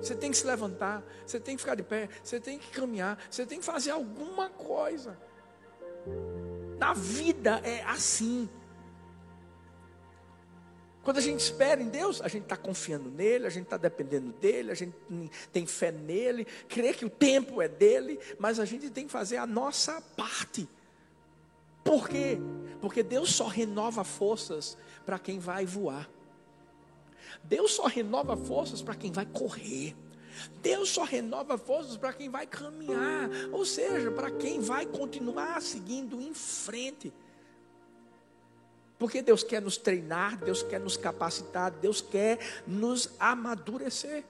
Você 0.00 0.14
tem 0.14 0.30
que 0.30 0.36
se 0.36 0.46
levantar, 0.46 1.02
você 1.26 1.40
tem 1.40 1.56
que 1.56 1.62
ficar 1.62 1.74
de 1.74 1.82
pé, 1.82 2.08
você 2.22 2.38
tem 2.38 2.58
que 2.58 2.70
caminhar, 2.70 3.18
você 3.30 3.46
tem 3.46 3.58
que 3.58 3.64
fazer 3.64 3.90
alguma 3.90 4.50
coisa. 4.50 5.18
Na 6.78 6.92
vida 6.92 7.60
é 7.64 7.82
assim. 7.84 8.48
Quando 11.06 11.18
a 11.18 11.20
gente 11.20 11.38
espera 11.38 11.80
em 11.80 11.88
Deus, 11.88 12.20
a 12.20 12.26
gente 12.26 12.42
está 12.42 12.56
confiando 12.56 13.08
nele, 13.08 13.46
a 13.46 13.48
gente 13.48 13.62
está 13.62 13.76
dependendo 13.76 14.32
dele, 14.32 14.72
a 14.72 14.74
gente 14.74 14.92
tem 15.52 15.64
fé 15.64 15.92
nele, 15.92 16.44
crê 16.68 16.92
que 16.92 17.04
o 17.04 17.08
tempo 17.08 17.62
é 17.62 17.68
dele, 17.68 18.18
mas 18.40 18.58
a 18.58 18.64
gente 18.64 18.90
tem 18.90 19.06
que 19.06 19.12
fazer 19.12 19.36
a 19.36 19.46
nossa 19.46 20.00
parte. 20.16 20.68
Por 21.84 22.08
quê? 22.08 22.38
Porque 22.80 23.04
Deus 23.04 23.32
só 23.32 23.46
renova 23.46 24.02
forças 24.02 24.76
para 25.04 25.16
quem 25.16 25.38
vai 25.38 25.64
voar. 25.64 26.10
Deus 27.44 27.74
só 27.74 27.86
renova 27.86 28.36
forças 28.36 28.82
para 28.82 28.96
quem 28.96 29.12
vai 29.12 29.26
correr. 29.26 29.94
Deus 30.60 30.88
só 30.88 31.04
renova 31.04 31.56
forças 31.56 31.96
para 31.96 32.12
quem 32.12 32.28
vai 32.28 32.48
caminhar, 32.48 33.30
ou 33.52 33.64
seja, 33.64 34.10
para 34.10 34.32
quem 34.32 34.58
vai 34.58 34.84
continuar 34.84 35.62
seguindo 35.62 36.20
em 36.20 36.34
frente. 36.34 37.12
Porque 38.98 39.20
Deus 39.20 39.42
quer 39.42 39.60
nos 39.60 39.76
treinar, 39.76 40.38
Deus 40.38 40.62
quer 40.62 40.80
nos 40.80 40.96
capacitar, 40.96 41.70
Deus 41.70 42.00
quer 42.00 42.38
nos 42.66 43.10
amadurecer. 43.18 44.24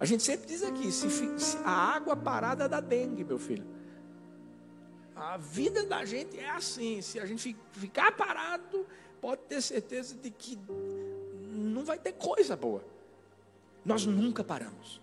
A 0.00 0.04
gente 0.04 0.22
sempre 0.22 0.46
diz 0.46 0.62
aqui: 0.62 0.90
se, 0.90 1.10
se 1.10 1.56
a 1.58 1.70
água 1.70 2.16
parada 2.16 2.68
dá 2.68 2.80
dengue, 2.80 3.22
meu 3.22 3.38
filho. 3.38 3.64
A 5.14 5.36
vida 5.36 5.84
da 5.84 6.04
gente 6.04 6.38
é 6.38 6.50
assim. 6.50 7.00
Se 7.02 7.20
a 7.20 7.26
gente 7.26 7.56
ficar 7.72 8.12
parado, 8.12 8.86
pode 9.20 9.42
ter 9.42 9.62
certeza 9.62 10.16
de 10.16 10.30
que 10.30 10.58
não 11.52 11.84
vai 11.84 11.98
ter 11.98 12.12
coisa 12.12 12.56
boa. 12.56 12.82
Nós 13.84 14.06
nunca 14.06 14.42
paramos. 14.42 15.00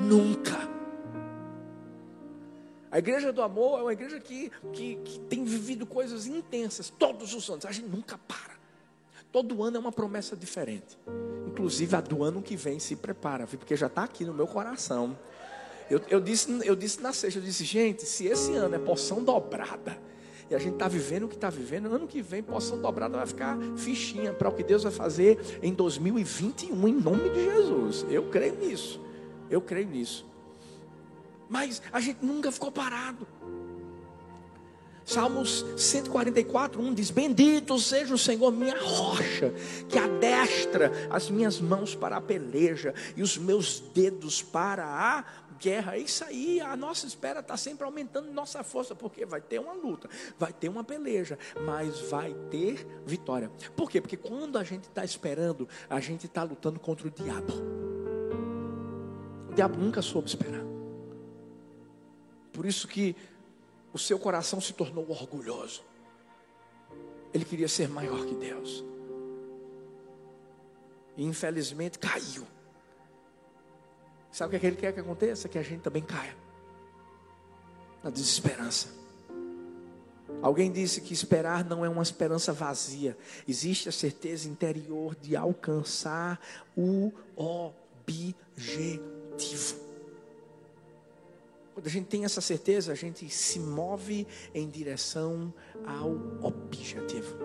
Nunca. 0.00 0.85
A 2.96 2.98
igreja 2.98 3.30
do 3.30 3.42
amor 3.42 3.78
é 3.78 3.82
uma 3.82 3.92
igreja 3.92 4.18
que, 4.18 4.50
que, 4.72 4.96
que 5.04 5.18
tem 5.28 5.44
vivido 5.44 5.84
coisas 5.84 6.26
intensas 6.26 6.88
todos 6.88 7.34
os 7.34 7.46
anos. 7.50 7.66
A 7.66 7.70
gente 7.70 7.88
nunca 7.90 8.16
para. 8.16 8.54
Todo 9.30 9.62
ano 9.62 9.76
é 9.76 9.80
uma 9.80 9.92
promessa 9.92 10.34
diferente. 10.34 10.98
Inclusive 11.46 11.94
a 11.94 12.00
do 12.00 12.24
ano 12.24 12.40
que 12.40 12.56
vem 12.56 12.78
se 12.78 12.96
prepara, 12.96 13.46
porque 13.46 13.76
já 13.76 13.88
está 13.88 14.04
aqui 14.04 14.24
no 14.24 14.32
meu 14.32 14.46
coração. 14.46 15.14
Eu, 15.90 16.00
eu, 16.08 16.18
disse, 16.18 16.48
eu 16.66 16.74
disse 16.74 17.02
na 17.02 17.12
sexta, 17.12 17.38
eu 17.38 17.42
disse, 17.42 17.64
gente, 17.64 18.06
se 18.06 18.24
esse 18.24 18.54
ano 18.54 18.74
é 18.74 18.78
porção 18.78 19.22
dobrada, 19.22 19.98
e 20.48 20.54
a 20.54 20.58
gente 20.58 20.72
está 20.72 20.88
vivendo 20.88 21.24
o 21.24 21.28
que 21.28 21.34
está 21.34 21.50
vivendo, 21.50 21.92
ano 21.92 22.06
que 22.06 22.22
vem, 22.22 22.42
porção 22.42 22.80
dobrada 22.80 23.18
vai 23.18 23.26
ficar 23.26 23.58
fichinha 23.76 24.32
para 24.32 24.48
o 24.48 24.52
que 24.52 24.62
Deus 24.62 24.84
vai 24.84 24.92
fazer 24.92 25.38
em 25.62 25.74
2021, 25.74 26.88
em 26.88 26.94
nome 26.94 27.28
de 27.28 27.44
Jesus. 27.44 28.06
Eu 28.08 28.30
creio 28.30 28.56
nisso. 28.56 28.98
Eu 29.50 29.60
creio 29.60 29.86
nisso. 29.86 30.24
Mas 31.48 31.82
a 31.92 32.00
gente 32.00 32.24
nunca 32.24 32.50
ficou 32.50 32.70
parado. 32.70 33.26
Salmos 35.06 35.64
144, 35.76 36.82
1 36.82 36.94
diz: 36.94 37.10
Bendito 37.12 37.78
seja 37.78 38.12
o 38.12 38.18
Senhor, 38.18 38.50
minha 38.50 38.76
rocha, 38.76 39.54
que 39.88 39.96
adestra 39.96 40.90
as 41.08 41.30
minhas 41.30 41.60
mãos 41.60 41.94
para 41.94 42.16
a 42.16 42.20
peleja 42.20 42.92
e 43.16 43.22
os 43.22 43.38
meus 43.38 43.78
dedos 43.94 44.42
para 44.42 44.84
a 44.84 45.24
guerra. 45.60 45.96
Isso 45.96 46.24
aí, 46.24 46.60
a 46.60 46.76
nossa 46.76 47.06
espera 47.06 47.38
está 47.38 47.56
sempre 47.56 47.84
aumentando 47.84 48.32
nossa 48.32 48.64
força, 48.64 48.96
porque 48.96 49.24
vai 49.24 49.40
ter 49.40 49.60
uma 49.60 49.74
luta, 49.74 50.10
vai 50.36 50.52
ter 50.52 50.68
uma 50.68 50.82
peleja, 50.82 51.38
mas 51.64 52.00
vai 52.10 52.34
ter 52.50 52.84
vitória. 53.06 53.48
Por 53.76 53.88
quê? 53.88 54.00
Porque 54.00 54.16
quando 54.16 54.58
a 54.58 54.64
gente 54.64 54.84
está 54.84 55.04
esperando, 55.04 55.68
a 55.88 56.00
gente 56.00 56.26
está 56.26 56.42
lutando 56.42 56.80
contra 56.80 57.06
o 57.06 57.10
diabo. 57.12 57.52
O 59.50 59.54
diabo 59.54 59.78
nunca 59.78 60.02
soube 60.02 60.28
esperar. 60.28 60.75
Por 62.56 62.64
isso 62.64 62.88
que 62.88 63.14
o 63.92 63.98
seu 63.98 64.18
coração 64.18 64.62
se 64.62 64.72
tornou 64.72 65.10
orgulhoso. 65.10 65.84
Ele 67.34 67.44
queria 67.44 67.68
ser 67.68 67.86
maior 67.86 68.24
que 68.24 68.34
Deus. 68.34 68.82
E 71.18 71.24
infelizmente 71.24 71.98
caiu. 71.98 72.46
Sabe 74.32 74.48
o 74.48 74.50
que, 74.50 74.56
é 74.56 74.58
que 74.58 74.66
ele 74.68 74.76
quer 74.76 74.94
que 74.94 75.00
aconteça? 75.00 75.50
Que 75.50 75.58
a 75.58 75.62
gente 75.62 75.82
também 75.82 76.02
caia. 76.02 76.34
Na 78.02 78.08
desesperança. 78.08 78.88
Alguém 80.40 80.72
disse 80.72 81.02
que 81.02 81.12
esperar 81.12 81.62
não 81.62 81.84
é 81.84 81.90
uma 81.90 82.02
esperança 82.02 82.54
vazia. 82.54 83.18
Existe 83.46 83.90
a 83.90 83.92
certeza 83.92 84.48
interior 84.48 85.14
de 85.14 85.36
alcançar 85.36 86.40
o 86.74 87.12
objetivo. 87.36 88.56
Quando 91.76 91.88
a 91.88 91.90
gente 91.90 92.06
tem 92.06 92.24
essa 92.24 92.40
certeza, 92.40 92.90
a 92.90 92.94
gente 92.94 93.28
se 93.28 93.60
move 93.60 94.26
em 94.54 94.66
direção 94.66 95.52
ao 95.86 96.10
objetivo. 96.42 97.36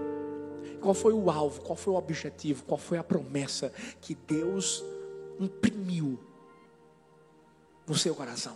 Qual 0.79 0.93
foi 0.93 1.11
o 1.11 1.29
alvo? 1.29 1.59
Qual 1.59 1.75
foi 1.75 1.93
o 1.93 1.97
objetivo? 1.97 2.63
Qual 2.63 2.77
foi 2.77 2.97
a 2.97 3.03
promessa 3.03 3.73
que 3.99 4.15
Deus 4.15 4.85
imprimiu 5.37 6.17
no 7.85 7.93
seu 7.93 8.15
coração? 8.15 8.55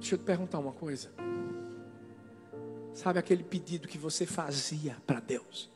Deixa 0.00 0.16
eu 0.16 0.18
te 0.18 0.24
perguntar 0.24 0.58
uma 0.58 0.72
coisa. 0.72 1.12
Sabe 2.92 3.20
aquele 3.20 3.44
pedido 3.44 3.86
que 3.86 3.98
você 3.98 4.26
fazia 4.26 4.96
para 5.06 5.20
Deus 5.20 5.70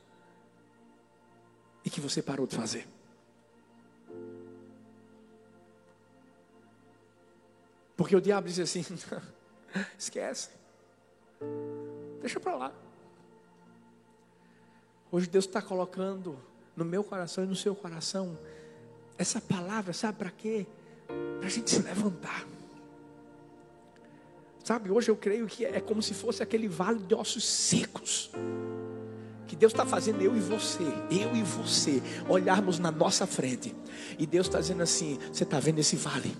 e 1.84 1.90
que 1.90 2.00
você 2.00 2.20
parou 2.20 2.44
de 2.44 2.56
fazer? 2.56 2.88
Porque 8.00 8.16
o 8.16 8.20
diabo 8.20 8.48
diz 8.48 8.58
assim: 8.58 8.82
esquece, 9.98 10.48
deixa 12.18 12.40
para 12.40 12.56
lá. 12.56 12.72
Hoje 15.12 15.26
Deus 15.26 15.44
está 15.44 15.60
colocando 15.60 16.38
no 16.74 16.82
meu 16.82 17.04
coração 17.04 17.44
e 17.44 17.46
no 17.46 17.54
seu 17.54 17.74
coração 17.74 18.38
essa 19.18 19.38
palavra, 19.38 19.92
sabe 19.92 20.16
para 20.16 20.30
quê? 20.30 20.66
Para 21.40 21.46
a 21.46 21.50
gente 21.50 21.68
se 21.68 21.82
levantar. 21.82 22.46
Sabe, 24.64 24.90
hoje 24.90 25.10
eu 25.10 25.16
creio 25.16 25.46
que 25.46 25.66
é 25.66 25.78
como 25.78 26.02
se 26.02 26.14
fosse 26.14 26.42
aquele 26.42 26.68
vale 26.68 27.00
de 27.00 27.14
ossos 27.14 27.44
secos. 27.44 28.30
Que 29.46 29.54
Deus 29.54 29.74
está 29.74 29.84
fazendo 29.84 30.22
eu 30.22 30.34
e 30.34 30.40
você, 30.40 30.84
eu 31.10 31.36
e 31.36 31.42
você, 31.42 32.02
olharmos 32.30 32.78
na 32.78 32.90
nossa 32.90 33.26
frente. 33.26 33.76
E 34.18 34.26
Deus 34.26 34.46
está 34.46 34.58
dizendo 34.58 34.82
assim: 34.82 35.18
você 35.30 35.42
está 35.42 35.60
vendo 35.60 35.80
esse 35.80 35.96
vale? 35.96 36.34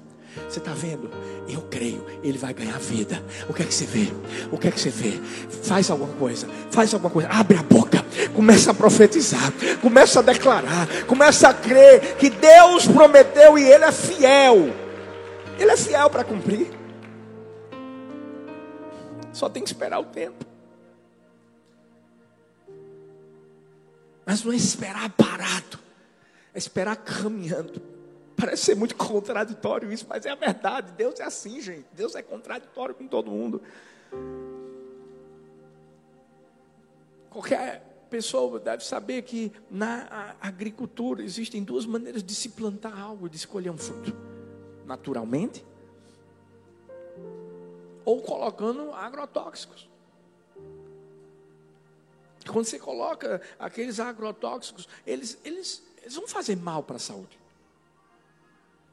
Você 0.48 0.58
está 0.58 0.72
vendo? 0.72 1.10
Eu 1.48 1.62
creio, 1.62 2.04
ele 2.22 2.38
vai 2.38 2.54
ganhar 2.54 2.78
vida. 2.78 3.22
O 3.48 3.54
que 3.54 3.62
é 3.62 3.66
que 3.66 3.74
você 3.74 3.86
vê? 3.86 4.12
O 4.50 4.58
que 4.58 4.68
é 4.68 4.70
que 4.70 4.80
você 4.80 4.90
vê? 4.90 5.20
Faz 5.62 5.90
alguma 5.90 6.12
coisa, 6.14 6.48
faz 6.70 6.92
alguma 6.94 7.10
coisa, 7.10 7.28
abre 7.28 7.56
a 7.56 7.62
boca, 7.62 8.00
Começa 8.34 8.70
a 8.70 8.74
profetizar, 8.74 9.52
começa 9.80 10.20
a 10.20 10.22
declarar, 10.22 10.86
começa 11.06 11.48
a 11.48 11.54
crer 11.54 12.16
que 12.16 12.28
Deus 12.28 12.86
prometeu 12.86 13.58
e 13.58 13.64
Ele 13.64 13.84
é 13.84 13.92
fiel. 13.92 14.56
Ele 15.58 15.70
é 15.70 15.76
fiel 15.76 16.10
para 16.10 16.24
cumprir. 16.24 16.70
Só 19.32 19.48
tem 19.48 19.62
que 19.62 19.70
esperar 19.70 20.00
o 20.00 20.04
tempo. 20.04 20.44
Mas 24.26 24.44
não 24.44 24.52
é 24.52 24.56
esperar 24.56 25.08
parado, 25.10 25.78
é 26.54 26.58
esperar 26.58 26.96
caminhando. 26.96 27.89
Parece 28.40 28.64
ser 28.64 28.74
muito 28.74 28.96
contraditório 28.96 29.92
isso, 29.92 30.06
mas 30.08 30.24
é 30.24 30.30
a 30.30 30.34
verdade. 30.34 30.92
Deus 30.92 31.20
é 31.20 31.24
assim, 31.24 31.60
gente. 31.60 31.86
Deus 31.92 32.14
é 32.14 32.22
contraditório 32.22 32.94
com 32.94 33.06
todo 33.06 33.30
mundo. 33.30 33.62
Qualquer 37.28 38.06
pessoa 38.10 38.58
deve 38.58 38.84
saber 38.84 39.22
que 39.22 39.52
na 39.70 40.34
agricultura 40.40 41.22
existem 41.22 41.62
duas 41.62 41.86
maneiras 41.86 42.24
de 42.24 42.34
se 42.34 42.48
plantar 42.48 42.98
algo, 42.98 43.28
de 43.28 43.36
escolher 43.36 43.70
um 43.70 43.78
fruto: 43.78 44.12
naturalmente 44.84 45.64
ou 48.04 48.20
colocando 48.20 48.92
agrotóxicos. 48.92 49.88
Quando 52.46 52.64
você 52.64 52.78
coloca 52.78 53.40
aqueles 53.58 54.00
agrotóxicos, 54.00 54.88
eles, 55.06 55.38
eles, 55.44 55.82
eles 56.02 56.14
vão 56.14 56.26
fazer 56.26 56.56
mal 56.56 56.82
para 56.82 56.96
a 56.96 56.98
saúde. 56.98 57.39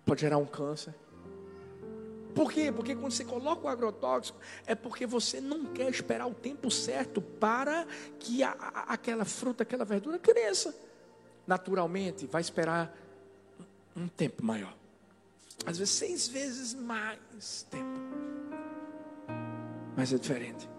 Pode 0.07 0.21
gerar 0.21 0.37
um 0.37 0.45
câncer. 0.45 0.95
Por 2.33 2.51
quê? 2.51 2.71
Porque 2.71 2.95
quando 2.95 3.11
você 3.11 3.25
coloca 3.25 3.65
o 3.65 3.67
agrotóxico, 3.67 4.39
é 4.65 4.73
porque 4.73 5.05
você 5.05 5.41
não 5.41 5.65
quer 5.65 5.89
esperar 5.89 6.27
o 6.27 6.33
tempo 6.33 6.71
certo 6.71 7.21
para 7.21 7.85
que 8.19 8.41
a, 8.41 8.51
a, 8.51 8.93
aquela 8.93 9.25
fruta, 9.25 9.63
aquela 9.63 9.85
verdura 9.85 10.17
cresça. 10.17 10.75
Naturalmente, 11.45 12.25
vai 12.25 12.41
esperar 12.41 12.95
um 13.95 14.07
tempo 14.07 14.43
maior. 14.43 14.75
Às 15.65 15.77
vezes, 15.77 15.93
seis 15.93 16.27
vezes 16.27 16.73
mais 16.73 17.63
tempo. 17.69 17.99
Mas 19.95 20.13
é 20.13 20.17
diferente. 20.17 20.69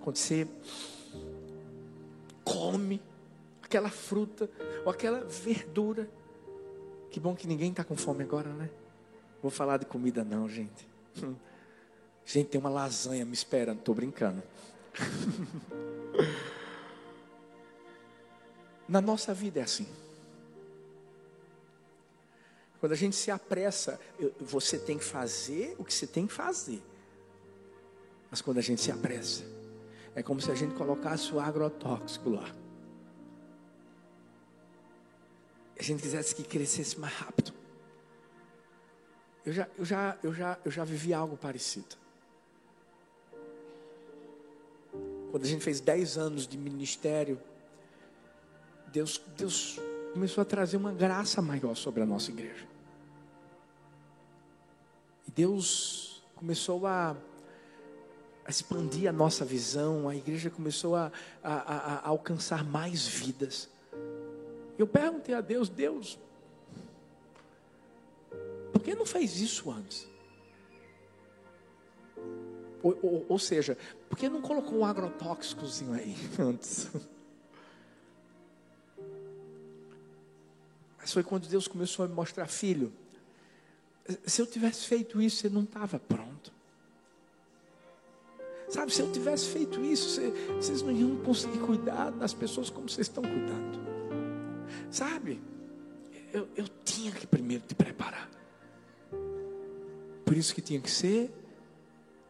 Quando 0.00 0.16
você 0.16 0.46
come 2.44 3.00
aquela 3.62 3.88
fruta 3.88 4.50
ou 4.84 4.90
aquela 4.90 5.20
verdura. 5.20 6.10
Que 7.10 7.18
bom 7.18 7.34
que 7.34 7.46
ninguém 7.46 7.70
está 7.70 7.82
com 7.82 7.96
fome 7.96 8.22
agora, 8.22 8.48
né? 8.50 8.70
Vou 9.42 9.50
falar 9.50 9.78
de 9.78 9.86
comida 9.86 10.22
não, 10.22 10.48
gente. 10.48 10.88
Gente, 12.24 12.48
tem 12.48 12.60
uma 12.60 12.70
lasanha 12.70 13.24
me 13.24 13.32
esperando, 13.32 13.78
estou 13.78 13.94
brincando. 13.94 14.42
Na 18.88 19.00
nossa 19.00 19.34
vida 19.34 19.58
é 19.60 19.62
assim. 19.62 19.88
Quando 22.78 22.92
a 22.92 22.96
gente 22.96 23.16
se 23.16 23.30
apressa, 23.30 24.00
você 24.40 24.78
tem 24.78 24.96
que 24.96 25.04
fazer 25.04 25.74
o 25.78 25.84
que 25.84 25.92
você 25.92 26.06
tem 26.06 26.26
que 26.26 26.32
fazer. 26.32 26.82
Mas 28.30 28.40
quando 28.40 28.58
a 28.58 28.62
gente 28.62 28.80
se 28.80 28.90
apressa, 28.92 29.44
é 30.14 30.22
como 30.22 30.40
se 30.40 30.50
a 30.50 30.54
gente 30.54 30.74
colocasse 30.74 31.32
o 31.32 31.40
agrotóxico 31.40 32.30
lá. 32.30 32.54
A 35.80 35.82
gente 35.82 36.02
quisesse 36.02 36.34
que 36.34 36.42
crescesse 36.42 37.00
mais 37.00 37.14
rápido. 37.14 37.54
Eu 39.46 39.50
já, 39.50 39.66
eu 39.78 39.84
já, 39.86 40.18
eu 40.22 40.34
já, 40.34 40.58
eu 40.62 40.70
já 40.70 40.84
vivi 40.84 41.14
algo 41.14 41.38
parecido. 41.38 41.96
Quando 45.30 45.42
a 45.42 45.46
gente 45.46 45.64
fez 45.64 45.80
10 45.80 46.18
anos 46.18 46.46
de 46.46 46.58
ministério, 46.58 47.40
Deus, 48.88 49.22
Deus 49.38 49.80
começou 50.12 50.42
a 50.42 50.44
trazer 50.44 50.76
uma 50.76 50.92
graça 50.92 51.40
maior 51.40 51.74
sobre 51.74 52.02
a 52.02 52.06
nossa 52.06 52.30
igreja. 52.30 52.68
E 55.26 55.30
Deus 55.30 56.22
começou 56.36 56.86
a 56.86 57.16
a 58.44 58.50
expandir 58.50 59.08
a 59.08 59.12
nossa 59.12 59.46
visão, 59.46 60.10
a 60.10 60.14
igreja 60.14 60.50
começou 60.50 60.94
a, 60.94 61.10
a, 61.42 61.52
a, 61.54 61.94
a 62.00 62.08
alcançar 62.08 62.64
mais 62.64 63.06
vidas. 63.06 63.68
Eu 64.80 64.86
perguntei 64.86 65.34
a 65.34 65.42
Deus, 65.42 65.68
Deus, 65.68 66.18
por 68.72 68.82
que 68.82 68.94
não 68.94 69.04
fez 69.04 69.38
isso 69.38 69.70
antes? 69.70 70.08
Ou, 72.82 72.98
ou, 73.02 73.26
ou, 73.28 73.38
seja, 73.38 73.76
por 74.08 74.16
que 74.16 74.26
não 74.26 74.40
colocou 74.40 74.78
um 74.78 74.84
agrotóxicozinho 74.86 75.92
aí 75.92 76.16
antes? 76.40 76.88
Mas 80.96 81.12
foi 81.12 81.22
quando 81.22 81.46
Deus 81.46 81.68
começou 81.68 82.06
a 82.06 82.08
me 82.08 82.14
mostrar, 82.14 82.46
filho, 82.46 82.90
se 84.24 84.40
eu 84.40 84.46
tivesse 84.46 84.86
feito 84.86 85.20
isso, 85.20 85.42
você 85.42 85.50
não 85.50 85.64
estava 85.64 85.98
pronto. 85.98 86.50
Sabe, 88.70 88.94
se 88.94 89.02
eu 89.02 89.12
tivesse 89.12 89.46
feito 89.48 89.84
isso, 89.84 90.22
vocês 90.56 90.80
não 90.80 90.90
iam 90.90 91.18
conseguir 91.18 91.58
cuidar 91.58 92.08
das 92.12 92.32
pessoas 92.32 92.70
como 92.70 92.88
vocês 92.88 93.08
estão 93.08 93.22
cuidando. 93.22 93.89
Sabe, 94.90 95.40
eu, 96.32 96.48
eu 96.56 96.66
tinha 96.84 97.12
que 97.12 97.26
primeiro 97.26 97.64
te 97.64 97.74
preparar. 97.74 98.28
Por 100.24 100.36
isso 100.36 100.54
que 100.54 100.60
tinha 100.60 100.80
que 100.80 100.90
ser 100.90 101.32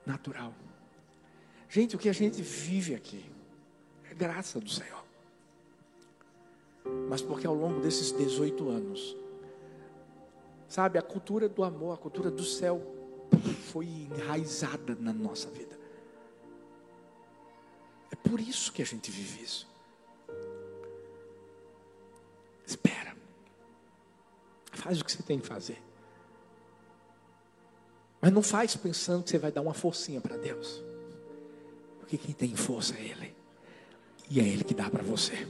natural. 0.04 0.54
Gente, 1.68 1.96
o 1.96 1.98
que 1.98 2.08
a 2.08 2.12
gente 2.12 2.42
vive 2.42 2.94
aqui 2.94 3.24
é 4.10 4.14
graça 4.14 4.60
do 4.60 4.68
Senhor. 4.68 5.04
Mas 7.08 7.22
porque 7.22 7.46
ao 7.46 7.54
longo 7.54 7.80
desses 7.80 8.12
18 8.12 8.68
anos, 8.68 9.16
sabe, 10.68 10.98
a 10.98 11.02
cultura 11.02 11.48
do 11.48 11.62
amor, 11.62 11.94
a 11.94 11.96
cultura 11.96 12.30
do 12.30 12.42
céu 12.42 12.82
foi 13.70 13.86
enraizada 13.86 14.96
na 14.98 15.12
nossa 15.12 15.48
vida. 15.50 15.78
É 18.10 18.16
por 18.16 18.40
isso 18.40 18.72
que 18.72 18.82
a 18.82 18.86
gente 18.86 19.10
vive 19.10 19.44
isso. 19.44 19.69
Faz 24.80 24.98
o 25.00 25.04
que 25.04 25.12
você 25.12 25.22
tem 25.22 25.38
que 25.38 25.46
fazer. 25.46 25.80
Mas 28.18 28.32
não 28.32 28.42
faz 28.42 28.74
pensando 28.76 29.22
que 29.22 29.30
você 29.30 29.38
vai 29.38 29.52
dar 29.52 29.60
uma 29.60 29.74
forcinha 29.74 30.20
para 30.20 30.38
Deus. 30.38 30.82
Porque 31.98 32.16
quem 32.16 32.34
tem 32.34 32.56
força 32.56 32.94
é 32.94 33.02
Ele. 33.02 33.34
E 34.30 34.40
é 34.40 34.42
Ele 34.42 34.64
que 34.64 34.72
dá 34.72 34.88
para 34.88 35.02
você. 35.02 35.46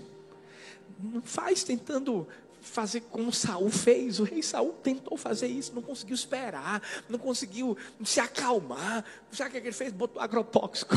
Não 0.98 1.22
faz 1.22 1.62
tentando 1.62 2.26
fazer 2.60 3.02
como 3.02 3.32
Saul 3.32 3.70
fez. 3.70 4.18
O 4.18 4.24
rei 4.24 4.42
Saul 4.42 4.72
tentou 4.82 5.16
fazer 5.16 5.46
isso, 5.46 5.72
não 5.74 5.82
conseguiu 5.82 6.14
esperar, 6.14 6.82
não 7.08 7.18
conseguiu 7.18 7.76
se 8.04 8.18
acalmar. 8.18 9.04
Sabe 9.30 9.50
o 9.50 9.52
que 9.52 9.58
ele 9.58 9.72
fez? 9.72 9.92
Botou 9.92 10.20
agrotóxico 10.20 10.96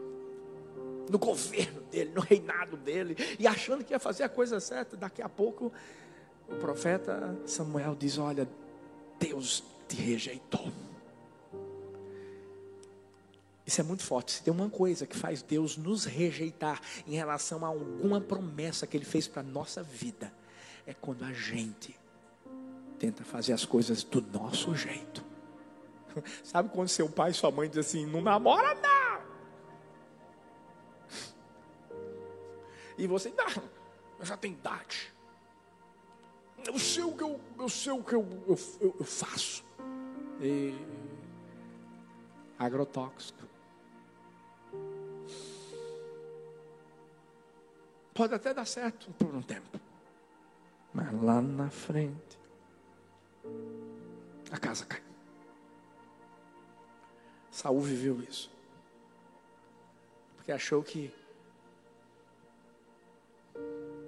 no 1.08 1.18
governo 1.18 1.80
dele, 1.82 2.12
no 2.14 2.20
reinado 2.20 2.76
dele, 2.76 3.16
e 3.38 3.46
achando 3.46 3.82
que 3.82 3.94
ia 3.94 3.98
fazer 3.98 4.24
a 4.24 4.28
coisa 4.28 4.60
certa. 4.60 4.98
Daqui 4.98 5.22
a 5.22 5.28
pouco, 5.28 5.72
o 6.48 6.56
profeta 6.56 7.36
Samuel 7.46 7.94
diz: 7.94 8.18
Olha, 8.18 8.48
Deus 9.18 9.62
te 9.88 9.96
rejeitou. 9.96 10.72
Isso 13.66 13.80
é 13.80 13.84
muito 13.84 14.04
forte. 14.04 14.30
Se 14.32 14.42
tem 14.44 14.52
uma 14.52 14.70
coisa 14.70 15.06
que 15.06 15.16
faz 15.16 15.42
Deus 15.42 15.76
nos 15.76 16.04
rejeitar 16.04 16.80
em 17.06 17.16
relação 17.16 17.64
a 17.64 17.68
alguma 17.68 18.20
promessa 18.20 18.86
que 18.86 18.96
Ele 18.96 19.04
fez 19.04 19.26
para 19.26 19.40
a 19.40 19.44
nossa 19.44 19.82
vida, 19.82 20.32
é 20.86 20.94
quando 20.94 21.24
a 21.24 21.32
gente 21.32 21.98
tenta 22.96 23.24
fazer 23.24 23.52
as 23.52 23.64
coisas 23.64 24.04
do 24.04 24.20
nosso 24.22 24.74
jeito. 24.76 25.24
Sabe 26.44 26.68
quando 26.68 26.88
seu 26.88 27.08
pai 27.08 27.32
e 27.32 27.34
sua 27.34 27.50
mãe 27.50 27.68
dizem 27.68 27.80
assim: 27.80 28.06
não 28.06 28.20
namora, 28.22 28.74
não. 28.74 29.06
E 32.98 33.06
você, 33.06 33.30
não, 33.36 33.62
eu 34.18 34.24
já 34.24 34.38
tenho 34.38 34.54
idade. 34.54 35.12
Eu 36.66 36.78
sei 36.78 37.04
o 37.04 37.16
que 37.16 37.22
eu, 37.22 37.40
eu, 37.58 37.68
sei 37.68 37.92
o 37.92 38.02
que 38.02 38.14
eu, 38.14 38.26
eu, 38.48 38.58
eu, 38.98 39.04
faço. 39.04 39.64
E 40.40 40.74
agrotóxico. 42.58 43.46
Pode 48.12 48.34
até 48.34 48.52
dar 48.52 48.66
certo 48.66 49.10
por 49.12 49.34
um 49.34 49.42
tempo. 49.42 49.78
Mas 50.92 51.22
lá 51.22 51.40
na 51.40 51.70
frente, 51.70 52.38
a 54.50 54.58
casa 54.58 54.84
cai. 54.86 55.02
Saul 57.50 57.80
viveu 57.80 58.20
isso. 58.22 58.50
Porque 60.36 60.50
achou 60.50 60.82
que 60.82 61.12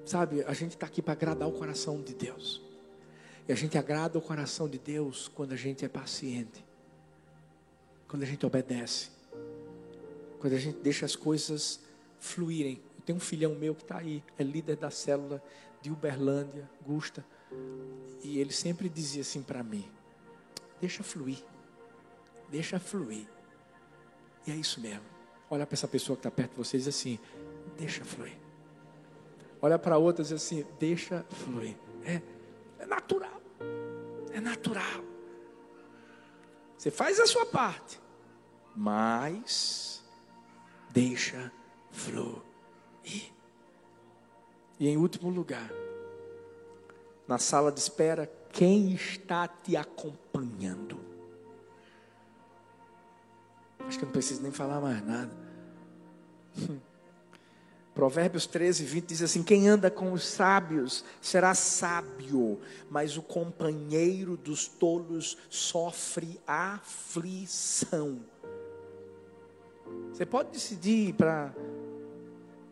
Sabe, 0.08 0.42
a 0.44 0.54
gente 0.54 0.70
está 0.70 0.86
aqui 0.86 1.02
para 1.02 1.12
agradar 1.12 1.46
o 1.46 1.52
coração 1.52 2.00
de 2.00 2.14
Deus. 2.14 2.62
E 3.46 3.52
a 3.52 3.54
gente 3.54 3.76
agrada 3.76 4.16
o 4.16 4.22
coração 4.22 4.66
de 4.66 4.78
Deus 4.78 5.28
quando 5.28 5.52
a 5.52 5.56
gente 5.56 5.84
é 5.84 5.88
paciente, 5.88 6.64
quando 8.08 8.22
a 8.22 8.24
gente 8.24 8.46
obedece, 8.46 9.10
quando 10.40 10.54
a 10.54 10.58
gente 10.58 10.78
deixa 10.78 11.04
as 11.04 11.14
coisas 11.14 11.80
fluírem. 12.18 12.80
Tem 13.04 13.14
um 13.14 13.20
filhão 13.20 13.54
meu 13.54 13.74
que 13.74 13.82
está 13.82 13.98
aí, 13.98 14.24
é 14.38 14.42
líder 14.42 14.76
da 14.76 14.90
célula 14.90 15.44
de 15.82 15.90
Uberlândia, 15.90 16.70
Gusta. 16.86 17.22
E 18.22 18.38
ele 18.38 18.54
sempre 18.54 18.88
dizia 18.88 19.20
assim 19.20 19.42
para 19.42 19.62
mim: 19.62 19.86
deixa 20.80 21.02
fluir, 21.02 21.44
deixa 22.50 22.80
fluir. 22.80 23.28
E 24.46 24.52
é 24.52 24.56
isso 24.56 24.80
mesmo. 24.80 25.04
Olha 25.50 25.66
para 25.66 25.74
essa 25.74 25.86
pessoa 25.86 26.16
que 26.16 26.20
está 26.20 26.30
perto 26.30 26.52
de 26.52 26.56
vocês 26.56 26.88
assim: 26.88 27.18
deixa 27.76 28.02
fluir. 28.06 28.47
Olha 29.60 29.78
para 29.78 29.98
outra 29.98 30.22
e 30.22 30.24
diz 30.24 30.32
assim: 30.32 30.64
deixa 30.78 31.24
fluir. 31.30 31.76
É, 32.04 32.22
é 32.78 32.86
natural. 32.86 33.40
É 34.32 34.40
natural. 34.40 35.04
Você 36.76 36.90
faz 36.90 37.18
a 37.18 37.26
sua 37.26 37.44
parte, 37.44 38.00
mas 38.74 40.04
deixa 40.90 41.52
fluir. 41.90 43.32
E 44.80 44.88
em 44.88 44.96
último 44.96 45.28
lugar, 45.28 45.70
na 47.26 47.36
sala 47.36 47.72
de 47.72 47.80
espera, 47.80 48.30
quem 48.52 48.92
está 48.92 49.48
te 49.48 49.76
acompanhando? 49.76 51.00
Acho 53.80 53.98
que 53.98 54.04
eu 54.04 54.06
não 54.06 54.12
preciso 54.12 54.42
nem 54.42 54.52
falar 54.52 54.80
mais 54.80 55.04
nada. 55.04 55.32
Provérbios 57.98 58.46
13, 58.46 58.84
20 58.84 59.06
diz 59.06 59.22
assim: 59.22 59.42
Quem 59.42 59.68
anda 59.68 59.90
com 59.90 60.12
os 60.12 60.24
sábios 60.24 61.04
será 61.20 61.52
sábio, 61.52 62.60
mas 62.88 63.16
o 63.16 63.22
companheiro 63.22 64.36
dos 64.36 64.68
tolos 64.68 65.36
sofre 65.50 66.40
aflição. 66.46 68.24
Você 70.12 70.24
pode 70.24 70.50
decidir 70.50 71.12
para 71.14 71.52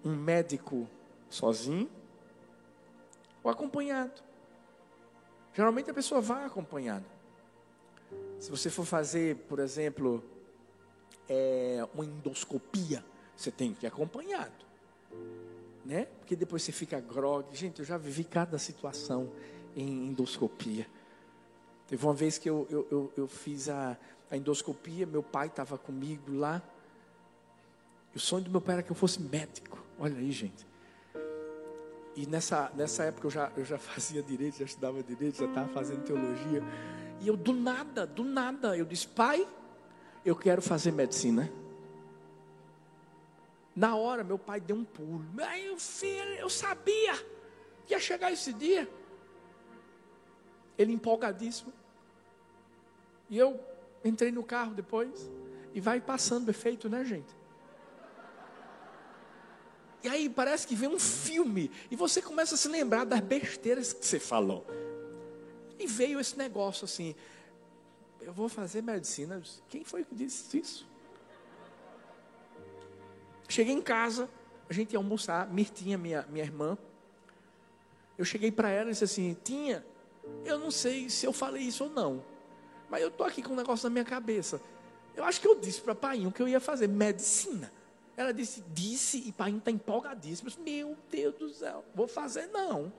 um 0.05 0.15
médico 0.15 0.89
sozinho 1.29 1.91
ou 3.43 3.51
acompanhado. 3.51 4.23
Geralmente 5.53 5.91
a 5.91 5.95
pessoa 5.95 6.21
vai 6.21 6.45
acompanhada. 6.45 7.05
Se 8.39 8.49
você 8.49 8.71
for 8.71 8.85
fazer, 8.85 9.35
por 9.49 9.59
exemplo, 9.59 10.23
é, 11.29 11.85
uma 11.93 12.05
endoscopia, 12.05 13.05
você 13.37 13.51
tem 13.51 13.75
que 13.75 13.87
ir 13.87 13.89
acompanhado 13.89 14.66
né? 15.85 16.07
Porque 16.19 16.35
depois 16.35 16.63
você 16.63 16.73
fica 16.73 17.01
grog. 17.01 17.47
Gente, 17.57 17.79
eu 17.79 17.85
já 17.85 17.97
vivi 17.97 18.25
cada 18.25 18.59
situação 18.59 19.31
em 19.77 20.09
endoscopia. 20.09 20.87
Teve 21.87 22.05
uma 22.05 22.15
vez 22.15 22.39
que 22.39 22.51
eu, 22.51 22.67
eu, 22.69 22.89
eu, 22.91 23.13
eu 23.17 23.29
fiz 23.29 23.69
a, 23.69 23.97
a 24.31 24.37
endoscopia, 24.37 25.07
meu 25.07 25.23
pai 25.23 25.47
estava 25.47 25.79
comigo 25.79 26.37
lá. 26.37 26.61
E 28.13 28.17
o 28.17 28.21
sonho 28.21 28.45
do 28.45 28.51
meu 28.51 28.61
pai 28.61 28.77
era 28.77 28.83
que 28.83 28.91
eu 28.91 28.97
fosse 28.97 29.21
médico. 29.21 29.79
Olha 29.99 30.17
aí, 30.17 30.33
gente. 30.33 30.67
E 32.17 32.27
nessa, 32.27 32.73
nessa 32.75 33.05
época 33.05 33.27
eu 33.27 33.31
já, 33.31 33.53
eu 33.57 33.65
já 33.65 33.79
fazia 33.79 34.23
direito, 34.23 34.59
já 34.59 34.65
estudava 34.65 35.03
direito, 35.03 35.39
já 35.39 35.47
estava 35.47 35.69
fazendo 35.69 36.03
teologia. 36.03 36.63
E 37.21 37.29
eu, 37.29 37.37
do 37.37 37.53
nada, 37.53 38.07
do 38.07 38.25
nada, 38.25 38.77
eu 38.77 38.85
disse, 38.85 39.07
pai, 39.07 39.47
eu 40.25 40.35
quero 40.35 40.61
fazer 40.61 40.91
medicina. 40.91 41.51
Na 43.77 43.95
hora, 43.95 44.25
meu 44.25 44.39
pai 44.39 44.59
deu 44.59 44.75
um 44.75 44.85
pulo. 44.85 45.23
Aí, 45.47 45.79
filho, 45.79 46.35
eu 46.37 46.49
sabia 46.49 47.15
que 47.85 47.93
ia 47.93 48.01
chegar 48.01 48.33
esse 48.33 48.51
dia. 48.51 48.91
Ele 50.79 50.95
empolgadíssimo. 50.95 51.71
E 53.29 53.37
eu 53.37 53.61
entrei 54.03 54.33
no 54.33 54.43
carro 54.43 54.73
depois. 54.73 55.31
E 55.75 55.81
vai 55.81 56.01
passando 56.01 56.49
efeito, 56.49 56.89
né, 56.89 57.05
gente? 57.05 57.37
E 60.03 60.09
aí 60.09 60.31
parece 60.31 60.67
que 60.67 60.75
vem 60.75 60.89
um 60.89 60.99
filme. 60.99 61.71
E 61.91 61.97
você 61.97 62.23
começa 62.23 62.55
a 62.55 62.59
se 62.59 62.69
lembrar 62.69 63.05
das 63.05 63.21
besteiras 63.21 63.93
que 63.93 64.07
você 64.07 64.19
falou. 64.19 64.67
E 65.79 65.87
veio 65.87 66.19
esse 66.19 66.39
negócio 66.39 66.87
assim. 66.87 67.15
Eu 68.23 68.33
vou 68.33 68.49
fazer 68.49 68.83
medicina. 68.83 69.43
Quem 69.69 69.85
foi 69.85 70.03
que 70.03 70.15
disse 70.15 70.59
isso? 70.59 70.96
Cheguei 73.49 73.75
em 73.75 73.83
casa, 73.83 74.29
a 74.69 74.73
gente 74.73 74.93
ia 74.93 74.99
almoçar, 74.99 75.49
Mirtinha, 75.49 75.97
minha, 75.97 76.27
minha 76.29 76.45
irmã. 76.45 76.77
Eu 78.19 78.25
cheguei 78.25 78.51
para 78.51 78.71
ela 78.71 78.89
e 78.89 78.93
disse 78.93 79.05
assim: 79.05 79.37
Tinha, 79.45 79.85
eu 80.45 80.59
não 80.59 80.71
sei 80.71 81.09
se 81.09 81.27
eu 81.27 81.33
falei 81.33 81.63
isso 81.63 81.85
ou 81.85 81.91
não, 81.91 82.25
mas 82.91 83.03
eu 83.03 83.09
estou 83.09 83.27
aqui 83.27 83.43
com 83.43 83.53
um 83.53 83.57
negócio 83.57 83.89
na 83.89 83.93
minha 83.93 84.05
cabeça. 84.05 84.61
Eu 85.15 85.25
acho 85.25 85.41
que 85.41 85.49
eu 85.49 85.55
disse 85.55 85.81
para 85.81 85.95
Painho 85.95 86.31
que 86.31 86.43
eu 86.43 86.49
ia 86.49 86.61
fazer 86.61 86.89
medicina. 86.89 87.73
Ela 88.17 88.33
disse, 88.33 88.65
disse, 88.73 89.23
e 89.27 89.33
Painho 89.33 89.59
está 89.59 89.71
empolgadíssimo. 89.71 90.49
Eu 90.49 90.51
disse, 90.51 90.63
Meu 90.63 90.97
Deus 91.11 91.35
do 91.35 91.51
céu, 91.51 91.85
vou 91.95 92.09
fazer 92.09 92.47
não. 92.49 92.93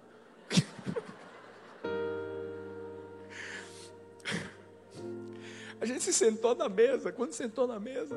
a 5.82 5.86
gente 5.86 6.04
se 6.04 6.14
sentou 6.14 6.56
na 6.56 6.70
mesa. 6.70 7.12
Quando 7.12 7.34
sentou 7.34 7.68
na 7.68 7.80
mesa, 7.80 8.16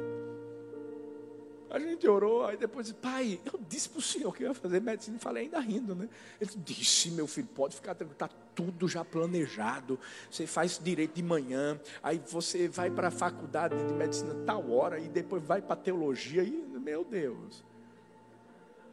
a 1.71 1.79
gente 1.79 2.07
orou, 2.09 2.45
aí 2.45 2.57
depois 2.57 2.87
disse, 2.87 2.99
pai, 2.99 3.41
eu 3.45 3.61
disse 3.69 3.89
para 3.89 4.01
o 4.01 4.03
senhor 4.03 4.35
que 4.35 4.43
eu 4.43 4.49
ia 4.49 4.55
fazer 4.55 4.81
medicina, 4.81 5.17
e 5.17 5.21
falei 5.21 5.45
ainda 5.45 5.61
rindo, 5.61 5.95
né? 5.95 6.09
Ele 6.41 6.51
disse, 6.57 7.11
meu 7.13 7.29
filho, 7.29 7.47
pode 7.47 7.77
ficar 7.77 7.95
tranquilo, 7.95 8.13
está 8.13 8.29
tudo 8.55 8.89
já 8.89 9.05
planejado. 9.05 9.99
Você 10.29 10.49
faz 10.49 10.81
direito 10.83 11.15
de 11.15 11.23
manhã, 11.23 11.81
aí 12.03 12.21
você 12.27 12.69
vai 12.69 12.91
para 12.91 13.09
a 13.09 13.11
faculdade 13.11 13.77
de 13.87 13.95
medicina 13.95 14.35
tal 14.45 14.69
hora, 14.71 14.99
e 14.99 15.09
depois 15.09 15.43
vai 15.45 15.63
para 15.63 15.77
teologia, 15.77 16.43
e 16.43 16.51
meu 16.51 17.05
Deus. 17.05 17.63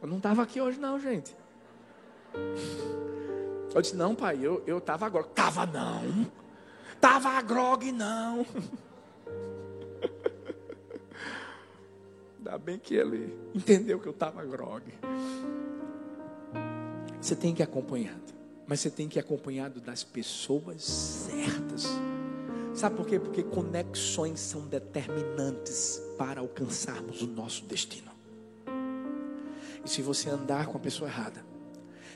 Eu 0.00 0.06
não 0.06 0.18
estava 0.18 0.42
aqui 0.42 0.60
hoje 0.60 0.78
não, 0.78 1.00
gente. 1.00 1.34
Eu 3.74 3.82
disse, 3.82 3.96
não, 3.96 4.14
pai, 4.14 4.38
eu 4.40 4.78
estava 4.78 5.04
agora. 5.04 5.26
Estava 5.26 5.66
não. 5.66 6.30
Estava 6.92 7.30
a 7.30 7.42
grog, 7.42 7.90
não. 7.90 8.46
Ainda 12.48 12.56
bem 12.56 12.78
que 12.78 12.94
ele 12.94 13.38
entendeu 13.54 14.00
que 14.00 14.08
eu 14.08 14.12
estava 14.12 14.42
grog. 14.42 14.82
Você 17.20 17.36
tem 17.36 17.54
que 17.54 17.60
ir 17.60 17.64
acompanhado. 17.64 18.32
Mas 18.66 18.80
você 18.80 18.90
tem 18.90 19.06
que 19.06 19.18
ir 19.18 19.20
acompanhado 19.20 19.82
das 19.82 20.02
pessoas 20.02 20.82
certas. 20.82 21.86
Sabe 22.74 22.96
por 22.96 23.06
quê? 23.06 23.20
Porque 23.20 23.42
conexões 23.42 24.40
são 24.40 24.66
determinantes 24.66 26.00
para 26.16 26.40
alcançarmos 26.40 27.20
o 27.20 27.26
nosso 27.26 27.66
destino. 27.66 28.10
E 29.84 29.88
se 29.88 30.00
você 30.00 30.30
andar 30.30 30.68
com 30.68 30.78
a 30.78 30.80
pessoa 30.80 31.10
errada, 31.10 31.44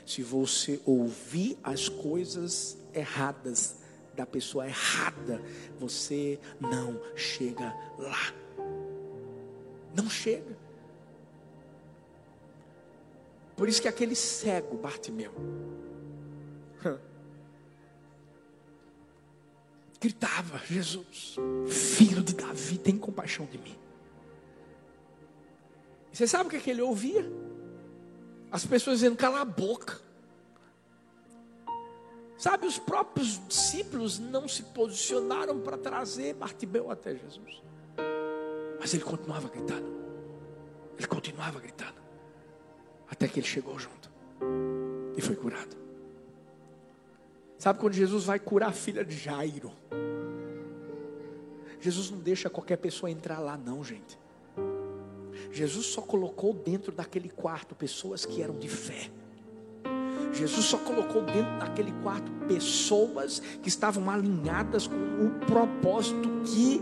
se 0.03 0.23
você 0.23 0.81
ouvir 0.83 1.59
as 1.63 1.87
coisas 1.89 2.75
erradas 2.91 3.75
da 4.15 4.25
pessoa 4.25 4.65
errada, 4.65 5.39
você 5.79 6.39
não 6.59 6.99
chega 7.15 7.71
lá. 7.99 8.42
Não 9.95 10.09
chega. 10.09 10.57
Por 13.55 13.69
isso 13.69 13.81
que 13.81 13.87
aquele 13.87 14.15
cego, 14.15 14.77
Bartimeu, 14.77 15.33
gritava: 20.01 20.57
Jesus, 20.65 21.35
filho 21.69 22.21
de 22.23 22.33
Davi, 22.33 22.77
tem 22.77 22.97
compaixão 22.97 23.45
de 23.45 23.57
mim. 23.57 23.77
E 26.11 26.17
você 26.17 26.27
sabe 26.27 26.47
o 26.47 26.49
que, 26.49 26.57
é 26.57 26.59
que 26.59 26.69
ele 26.69 26.81
ouvia? 26.81 27.31
As 28.51 28.65
pessoas 28.65 28.99
dizendo: 28.99 29.15
cala 29.15 29.41
a 29.41 29.45
boca. 29.45 30.01
Sabe, 32.37 32.67
os 32.67 32.77
próprios 32.77 33.39
discípulos 33.47 34.19
não 34.19 34.47
se 34.49 34.63
posicionaram 34.63 35.61
para 35.61 35.77
trazer 35.77 36.33
Bartimeu 36.33 36.91
até 36.91 37.15
Jesus. 37.15 37.63
Mas 38.83 38.93
ele 38.93 39.03
continuava 39.03 39.47
gritando. 39.47 39.87
Ele 40.97 41.07
continuava 41.07 41.57
gritando. 41.57 41.95
Até 43.09 43.29
que 43.29 43.39
ele 43.39 43.47
chegou 43.47 43.79
junto. 43.79 44.11
E 45.15 45.21
foi 45.21 45.37
curado. 45.37 45.77
Sabe 47.57 47.79
quando 47.79 47.93
Jesus 47.93 48.25
vai 48.25 48.39
curar 48.39 48.71
a 48.71 48.73
filha 48.73 49.05
de 49.05 49.15
Jairo? 49.15 49.71
Jesus 51.79 52.11
não 52.11 52.19
deixa 52.19 52.49
qualquer 52.49 52.75
pessoa 52.75 53.09
entrar 53.09 53.39
lá, 53.39 53.55
não, 53.55 53.81
gente. 53.85 54.19
Jesus 55.49 55.85
só 55.85 56.01
colocou 56.01 56.53
dentro 56.53 56.91
daquele 56.91 57.29
quarto 57.29 57.73
pessoas 57.73 58.25
que 58.25 58.41
eram 58.41 58.59
de 58.59 58.67
fé. 58.67 59.09
Jesus 60.33 60.65
só 60.65 60.77
colocou 60.77 61.21
dentro 61.21 61.57
daquele 61.57 61.93
quarto 62.03 62.29
pessoas 62.49 63.39
que 63.39 63.69
estavam 63.69 64.09
alinhadas 64.09 64.87
com 64.87 64.95
o 65.25 65.45
propósito 65.45 66.27
que 66.43 66.81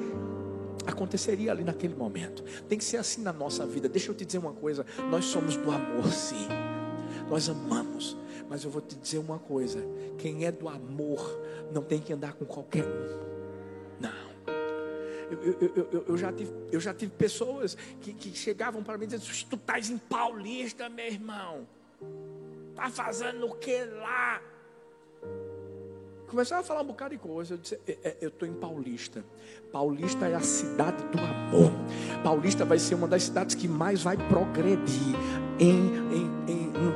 aconteceria 0.90 1.52
ali 1.52 1.64
naquele 1.64 1.96
momento. 1.96 2.44
Tem 2.68 2.78
que 2.78 2.84
ser 2.84 2.98
assim 2.98 3.22
na 3.22 3.34
nossa 3.34 3.66
vida. 3.66 3.88
Deixa 3.88 4.12
eu 4.12 4.16
te 4.16 4.26
dizer 4.26 4.38
uma 4.38 4.54
coisa: 4.54 4.86
nós 5.10 5.26
somos 5.26 5.56
do 5.58 5.72
amor, 5.72 6.08
sim. 6.12 6.48
Nós 7.30 7.48
amamos, 7.50 8.18
mas 8.50 8.64
eu 8.64 8.70
vou 8.70 8.82
te 8.82 8.96
dizer 8.96 9.20
uma 9.20 9.40
coisa: 9.40 9.80
quem 10.18 10.46
é 10.46 10.52
do 10.52 10.68
amor 10.68 11.40
não 11.72 11.82
tem 11.82 12.00
que 12.00 12.12
andar 12.14 12.34
com 12.34 12.46
qualquer 12.46 12.84
um. 12.84 13.32
Não. 14.00 14.32
Eu, 15.32 15.56
eu, 15.62 15.88
eu, 15.92 16.06
eu, 16.10 16.18
já, 16.18 16.32
tive, 16.34 16.52
eu 16.72 16.80
já 16.80 16.94
tive 16.94 17.12
pessoas 17.14 17.78
que, 18.02 18.14
que 18.14 18.36
chegavam 18.36 18.84
para 18.84 18.98
mim 18.98 19.08
diziam: 19.08 19.22
Tu 19.50 19.56
estás 19.56 19.90
em 19.90 19.98
Paulista, 19.98 20.90
meu 20.90 21.06
irmão. 21.06 21.68
Está 22.72 22.90
fazendo 22.90 23.46
o 23.46 23.56
que 23.56 23.84
lá? 23.86 24.42
Começava 26.32 26.62
a 26.62 26.64
falar 26.64 26.82
um 26.82 26.86
bocado 26.86 27.14
de 27.14 27.18
coisa. 27.18 27.56
Eu 27.56 27.58
disse: 27.58 27.78
é, 27.86 27.98
é, 28.06 28.18
Eu 28.22 28.30
estou 28.30 28.48
em 28.48 28.54
Paulista. 28.54 29.22
Paulista 29.70 30.28
é 30.28 30.34
a 30.34 30.40
cidade 30.40 31.04
do 31.10 31.20
amor. 31.20 31.74
Paulista 32.24 32.64
vai 32.64 32.80
ser 32.80 32.96
uma 32.96 33.06
das 33.06 33.24
cidades 33.24 33.54
que 33.54 33.68
mais 33.68 34.02
vai 34.02 34.16
progredir 34.16 35.14
em, 35.60 35.88
em, 36.16 36.31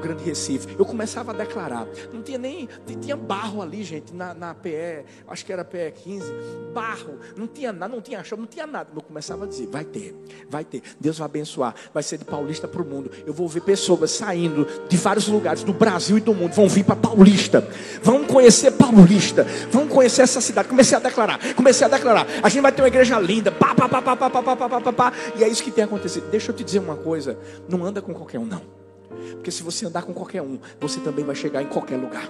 Grande 0.06 0.24
Recife. 0.24 0.76
Eu 0.78 0.86
começava 0.86 1.32
a 1.32 1.34
declarar. 1.34 1.88
Não 2.14 2.22
tinha 2.22 2.38
nem. 2.38 2.70
Tinha 3.02 3.16
barro 3.16 3.62
ali, 3.62 3.84
gente, 3.84 4.14
na, 4.14 4.36
na 4.36 4.54
PE, 4.54 5.04
acho 5.28 5.44
que 5.44 5.52
era 5.52 5.66
PE 5.66 5.92
15. 5.96 6.26
Barro. 6.74 7.18
Não 7.36 7.48
tinha 7.48 7.74
nada, 7.74 7.92
não 7.92 8.02
tinha 8.02 8.24
chão, 8.24 8.38
não 8.38 8.46
tinha 8.46 8.68
nada. 8.68 8.90
Eu 8.96 9.02
começava 9.02 9.46
a 9.46 9.48
dizer: 9.48 9.68
vai 9.68 9.84
ter, 9.84 10.16
vai 10.48 10.64
ter. 10.64 10.84
Deus 11.00 11.18
vai 11.18 11.26
abençoar. 11.26 11.74
Vai 11.92 12.04
ser 12.04 12.20
de 12.20 12.26
Paulista 12.26 12.68
para 12.68 12.82
o 12.84 12.86
mundo. 12.86 13.10
Eu 13.26 13.34
vou 13.34 13.48
ver 13.48 13.62
pessoas 13.62 14.12
saindo 14.12 14.68
de 14.88 14.96
vários 14.96 15.28
lugares 15.28 15.64
do 15.64 15.74
Brasil 15.74 16.20
e 16.20 16.22
do 16.22 16.36
mundo. 16.36 16.54
Vão 16.54 16.70
vir 16.70 16.84
para 16.84 16.96
Paulista. 16.96 17.68
Vão 18.04 18.26
conhecer 18.26 18.72
Paulista. 18.72 19.44
Vão 19.72 19.88
conhecer 19.88 20.22
essa 20.22 20.40
cidade. 20.40 20.68
Comecei 20.68 20.98
a 20.98 21.02
declarar. 21.02 21.40
Comecei 21.56 21.88
a 21.88 21.90
declarar. 21.90 22.28
A 22.44 22.50
gente 22.50 22.62
vai 22.62 22.72
ter 22.72 22.84
uma 22.84 22.88
igreja 22.88 23.20
linda. 23.20 23.52
Pá, 23.52 23.74
pá, 23.74 23.90
pá, 23.90 24.02
pá, 24.02 24.16
pá, 24.16 24.30
pá, 24.30 24.44
pá, 24.44 24.70
pá, 24.70 24.82
pá, 24.82 24.94
pá. 24.94 25.14
E 25.36 25.44
é 25.44 25.48
isso 25.48 25.64
que 25.64 25.72
tem 25.72 25.84
acontecido. 25.84 26.30
Deixa 26.30 26.52
eu 26.52 26.56
te 26.56 26.64
dizer 26.64 26.80
uma 26.80 26.96
coisa. 26.96 27.38
Não 27.68 27.84
anda 27.84 28.02
com 28.02 28.14
qualquer 28.14 28.38
um, 28.38 28.46
não. 28.46 28.85
Porque 29.34 29.52
se 29.52 29.64
você 29.64 29.86
andar 29.86 30.04
com 30.04 30.14
qualquer 30.14 30.42
um, 30.42 30.60
você 30.80 31.00
também 31.00 31.24
vai 31.24 31.36
chegar 31.36 31.62
em 31.62 31.68
qualquer 31.68 31.98
lugar. 31.98 32.30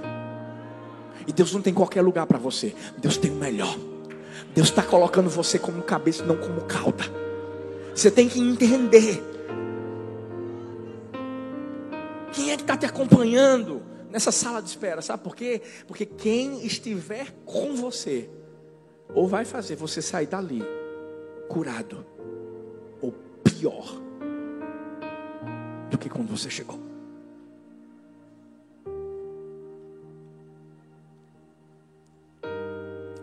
E 1.28 1.34
Deus 1.34 1.54
não 1.54 1.62
tem 1.62 1.74
qualquer 1.74 2.02
lugar 2.02 2.26
para 2.26 2.38
você. 2.38 2.76
Deus 2.98 3.18
tem 3.18 3.32
o 3.32 3.36
melhor. 3.36 3.78
Deus 4.54 4.70
está 4.70 4.84
colocando 4.84 5.30
você 5.30 5.58
como 5.58 5.82
cabeça, 5.82 6.24
não 6.24 6.38
como 6.38 6.62
cauda. 6.62 7.04
Você 7.94 8.12
tem 8.12 8.28
que 8.28 8.40
entender. 8.40 9.24
Quem 12.32 12.52
é 12.52 12.58
que 12.58 12.64
está 12.64 12.76
te 12.76 12.86
acompanhando 12.86 13.82
nessa 14.10 14.32
sala 14.32 14.62
de 14.62 14.70
espera? 14.70 15.02
Sabe 15.02 15.24
por 15.24 15.36
quê? 15.36 15.62
Porque 15.88 16.06
quem 16.06 16.66
estiver 16.66 17.34
com 17.46 17.76
você, 17.76 18.30
ou 19.14 19.28
vai 19.28 19.46
fazer 19.46 19.76
você 19.76 20.02
sair 20.02 20.28
dali 20.28 20.64
curado, 21.48 22.06
ou 23.02 23.14
pior 23.44 24.05
do 25.90 25.98
que 25.98 26.10
quando 26.10 26.30
você 26.36 26.50
chegou. 26.50 26.80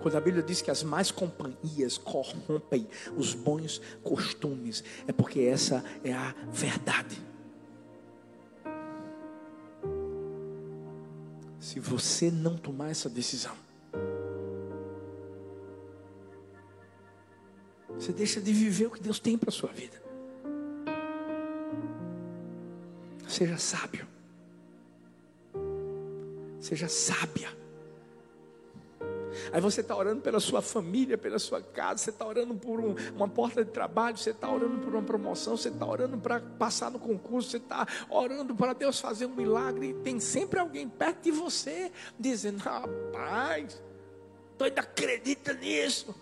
Quando 0.02 0.16
a 0.16 0.20
Bíblia 0.20 0.42
diz 0.42 0.60
que 0.60 0.70
as 0.70 0.82
más 0.82 1.12
companhias 1.12 1.96
corrompem 1.96 2.88
os 3.16 3.34
bons 3.34 3.80
costumes, 4.02 4.82
é 5.06 5.12
porque 5.12 5.40
essa 5.40 5.84
é 6.02 6.12
a 6.12 6.34
verdade. 6.50 7.22
Se 11.60 11.78
você 11.78 12.32
não 12.32 12.56
tomar 12.56 12.90
essa 12.90 13.08
decisão, 13.08 13.54
você 17.94 18.12
deixa 18.12 18.40
de 18.40 18.52
viver 18.52 18.86
o 18.86 18.90
que 18.90 19.00
Deus 19.00 19.20
tem 19.20 19.38
para 19.38 19.50
a 19.50 19.52
sua 19.52 19.70
vida. 19.70 20.02
Seja 23.32 23.56
sábio. 23.56 24.06
Seja 26.60 26.86
sábia. 26.86 27.48
Aí 29.50 29.58
você 29.58 29.80
está 29.80 29.96
orando 29.96 30.20
pela 30.20 30.38
sua 30.38 30.60
família, 30.60 31.16
pela 31.16 31.38
sua 31.38 31.62
casa, 31.62 32.04
você 32.04 32.10
está 32.10 32.26
orando 32.26 32.54
por 32.54 32.78
um, 32.78 32.94
uma 33.16 33.26
porta 33.26 33.64
de 33.64 33.70
trabalho, 33.70 34.18
você 34.18 34.30
está 34.30 34.52
orando 34.52 34.80
por 34.80 34.94
uma 34.94 35.02
promoção, 35.02 35.56
você 35.56 35.70
está 35.70 35.86
orando 35.86 36.18
para 36.18 36.40
passar 36.40 36.90
no 36.90 36.98
concurso, 36.98 37.48
você 37.48 37.56
está 37.56 37.86
orando 38.10 38.54
para 38.54 38.74
Deus 38.74 39.00
fazer 39.00 39.24
um 39.24 39.34
milagre, 39.34 39.88
e 39.88 39.94
tem 39.94 40.20
sempre 40.20 40.60
alguém 40.60 40.86
perto 40.86 41.22
de 41.22 41.30
você 41.30 41.90
dizendo: 42.20 42.58
rapaz, 42.58 43.82
doido, 44.58 44.78
acredita 44.78 45.54
nisso. 45.54 46.14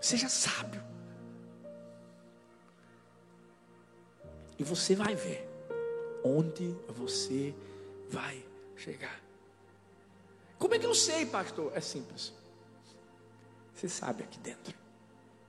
Seja 0.00 0.28
sábio. 0.28 0.97
E 4.58 4.64
você 4.64 4.94
vai 4.94 5.14
ver 5.14 5.48
onde 6.24 6.74
você 6.88 7.54
vai 8.10 8.44
chegar. 8.76 9.20
Como 10.58 10.74
é 10.74 10.78
que 10.78 10.86
eu 10.86 10.94
sei, 10.94 11.24
pastor? 11.24 11.72
É 11.74 11.80
simples. 11.80 12.32
Você 13.74 13.88
sabe 13.88 14.24
aqui 14.24 14.38
dentro. 14.40 14.74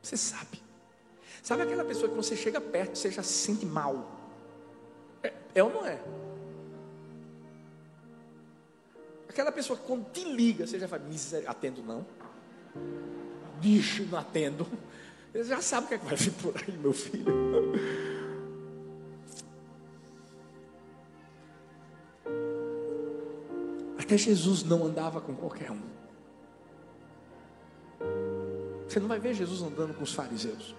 Você 0.02 0.16
sabe. 0.16 0.62
Sabe 1.42 1.64
aquela 1.64 1.84
pessoa 1.84 2.08
que 2.10 2.16
você 2.16 2.36
chega 2.36 2.62
perto, 2.62 2.98
você 2.98 3.10
já 3.10 3.24
se 3.24 3.34
sente 3.34 3.66
mal? 3.66 4.20
É, 5.24 5.34
é 5.56 5.64
ou 5.64 5.72
não 5.72 5.86
é? 5.86 6.00
Aquela 9.28 9.52
pessoa 9.52 9.78
que 9.80 9.86
quando 9.86 10.12
te 10.12 10.24
liga, 10.24 10.68
você 10.68 10.78
já 10.78 10.88
fala, 10.88 11.04
miséria, 11.04 11.50
atendo 11.50 11.82
não. 11.82 12.06
Bicho, 13.60 14.06
não 14.06 14.20
atendo. 14.20 14.68
Você 15.32 15.46
já 15.46 15.62
sabe 15.62 15.86
o 15.86 15.88
que, 15.90 15.94
é 15.96 15.98
que 15.98 16.06
vai 16.06 16.16
vir 16.16 16.34
por 16.34 16.56
aí, 16.56 16.78
meu 16.78 16.94
filho. 16.94 17.26
Até 24.10 24.18
Jesus 24.18 24.64
não 24.64 24.88
andava 24.88 25.22
com 25.22 25.36
qualquer 25.36 25.70
um. 25.70 25.84
Você 28.88 29.00
não 29.00 29.08
vai 29.08 29.20
ver 29.20 29.36
Jesus 29.36 29.62
andando 29.62 29.94
com 29.94 30.02
os 30.02 30.12
fariseus. 30.12 30.74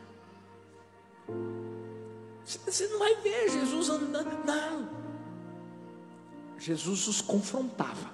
Você 2.44 2.88
não 2.88 2.98
vai 2.98 3.14
ver 3.22 3.48
Jesus 3.48 3.88
andando. 3.88 4.44
Não. 4.44 4.90
Jesus 6.58 7.06
os 7.06 7.20
confrontava. 7.20 8.10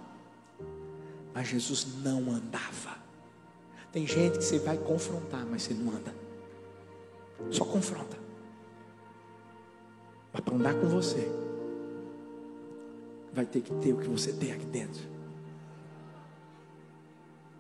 Mas 1.32 1.48
Jesus 1.48 1.86
não 2.02 2.30
andava. 2.30 2.98
Tem 3.90 4.06
gente 4.06 4.36
que 4.36 4.44
você 4.44 4.58
vai 4.58 4.76
confrontar, 4.76 5.46
mas 5.46 5.62
você 5.62 5.72
não 5.72 5.94
anda. 5.94 6.14
Só 7.50 7.64
confronta. 7.64 8.18
Mas 10.30 10.42
para 10.42 10.54
andar 10.54 10.74
com 10.74 10.88
você, 10.88 11.26
vai 13.36 13.44
ter 13.44 13.60
que 13.60 13.70
ter 13.74 13.92
o 13.92 13.98
que 13.98 14.08
você 14.08 14.32
tem 14.32 14.50
aqui 14.50 14.64
dentro. 14.64 15.02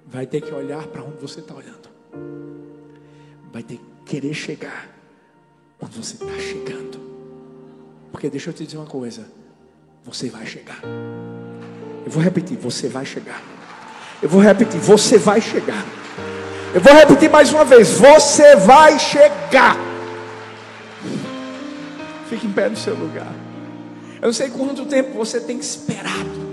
Vai 0.06 0.26
ter 0.26 0.40
que 0.40 0.50
olhar 0.50 0.86
para 0.86 1.02
onde 1.02 1.18
você 1.18 1.40
está 1.40 1.54
olhando. 1.54 1.90
Vai 3.52 3.62
ter 3.62 3.76
que 3.76 3.84
querer 4.06 4.32
chegar 4.32 4.88
onde 5.78 5.98
você 5.98 6.14
está 6.14 6.38
chegando. 6.38 6.98
Porque 8.10 8.30
deixa 8.30 8.48
eu 8.48 8.54
te 8.54 8.64
dizer 8.64 8.78
uma 8.78 8.86
coisa: 8.86 9.28
você 10.02 10.30
vai 10.30 10.46
chegar. 10.46 10.80
Eu 12.06 12.10
vou 12.10 12.22
repetir: 12.22 12.56
você 12.56 12.88
vai 12.88 13.04
chegar. 13.04 13.42
Eu 14.22 14.30
vou 14.30 14.40
repetir: 14.40 14.80
você 14.80 15.18
vai 15.18 15.42
chegar. 15.42 15.84
Eu 16.72 16.80
vou 16.80 16.94
repetir 16.94 17.28
mais 17.28 17.52
uma 17.52 17.66
vez: 17.66 17.90
você 17.90 18.56
vai 18.56 18.98
chegar. 18.98 19.76
Fique 22.30 22.46
em 22.46 22.52
pé 22.52 22.70
no 22.70 22.76
seu 22.76 22.94
lugar. 22.94 23.45
Eu 24.26 24.32
sei 24.32 24.50
quanto 24.50 24.84
tempo 24.86 25.16
você 25.16 25.38
tem 25.38 25.56
esperado. 25.56 26.46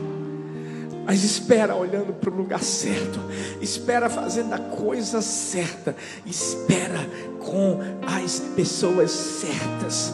Mas 1.07 1.24
espera 1.24 1.76
olhando 1.76 2.13
para 2.13 2.30
o 2.30 2.36
lugar 2.36 2.61
certo, 2.61 3.19
espera 3.59 4.11
fazendo 4.11 4.53
a 4.53 4.59
coisa 4.59 5.24
certa, 5.24 5.95
espera 6.24 6.99
com 7.39 7.80
as 8.05 8.39
pessoas 8.55 9.09
certas, 9.09 10.13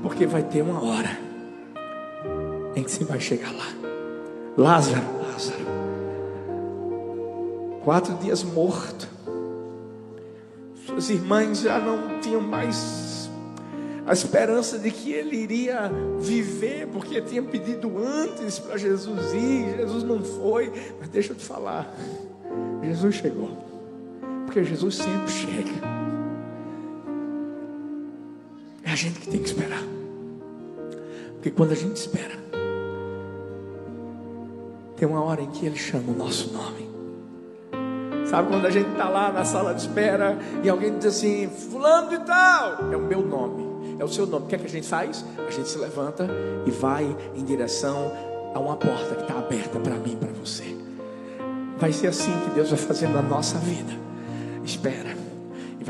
porque 0.00 0.26
vai 0.26 0.44
ter 0.44 0.62
uma 0.62 0.80
hora 0.80 1.18
em 2.76 2.84
que 2.84 2.90
você 2.92 3.02
vai 3.02 3.18
chegar 3.18 3.50
lá. 3.50 3.66
Lázaro, 4.56 5.02
Lázaro, 5.28 5.66
quatro 7.82 8.14
dias 8.14 8.44
morto, 8.44 9.08
suas 10.86 11.10
irmãs 11.10 11.62
já 11.62 11.80
não 11.80 12.20
tinham 12.20 12.40
mais 12.40 13.01
a 14.04 14.12
esperança 14.12 14.78
de 14.78 14.90
que 14.90 15.12
ele 15.12 15.36
iria 15.36 15.90
viver, 16.18 16.88
porque 16.88 17.20
tinha 17.22 17.42
pedido 17.42 17.98
antes 17.98 18.58
para 18.58 18.76
Jesus 18.76 19.32
ir, 19.32 19.76
Jesus 19.76 20.02
não 20.02 20.22
foi. 20.22 20.72
Mas 20.98 21.08
deixa 21.08 21.32
eu 21.32 21.36
te 21.36 21.44
falar, 21.44 21.94
Jesus 22.82 23.14
chegou, 23.14 23.50
porque 24.46 24.64
Jesus 24.64 24.96
sempre 24.96 25.30
chega. 25.30 25.92
É 28.84 28.90
a 28.90 28.96
gente 28.96 29.20
que 29.20 29.28
tem 29.28 29.40
que 29.40 29.46
esperar, 29.46 29.82
porque 31.34 31.50
quando 31.50 31.70
a 31.70 31.76
gente 31.76 31.96
espera, 31.96 32.42
tem 34.96 35.08
uma 35.08 35.22
hora 35.22 35.42
em 35.42 35.50
que 35.50 35.64
Ele 35.64 35.78
chama 35.78 36.12
o 36.12 36.16
nosso 36.16 36.52
nome. 36.52 36.90
Sabe 38.26 38.48
quando 38.48 38.66
a 38.66 38.70
gente 38.70 38.90
está 38.90 39.08
lá 39.08 39.30
na 39.30 39.44
sala 39.44 39.74
de 39.74 39.82
espera 39.82 40.38
e 40.64 40.68
alguém 40.68 40.96
diz 40.96 41.06
assim, 41.06 41.48
fulano 41.48 42.08
de 42.08 42.18
tal, 42.24 42.90
é 42.92 42.96
o 42.96 43.02
meu 43.02 43.20
nome 43.20 43.71
é 43.98 44.04
o 44.04 44.08
seu 44.08 44.26
nome. 44.26 44.46
O 44.46 44.48
que 44.48 44.54
é 44.54 44.58
que 44.58 44.66
a 44.66 44.70
gente 44.70 44.86
faz? 44.86 45.24
A 45.46 45.50
gente 45.50 45.68
se 45.68 45.78
levanta 45.78 46.28
e 46.66 46.70
vai 46.70 47.16
em 47.34 47.44
direção 47.44 48.12
a 48.54 48.58
uma 48.58 48.76
porta 48.76 49.14
que 49.14 49.22
está 49.22 49.38
aberta 49.38 49.78
para 49.78 49.94
mim 49.96 50.12
e 50.12 50.16
para 50.16 50.32
você. 50.32 50.76
Vai 51.78 51.92
ser 51.92 52.08
assim 52.08 52.32
que 52.44 52.50
Deus 52.50 52.70
vai 52.70 52.78
fazer 52.78 53.08
na 53.08 53.22
nossa 53.22 53.58
vida. 53.58 53.92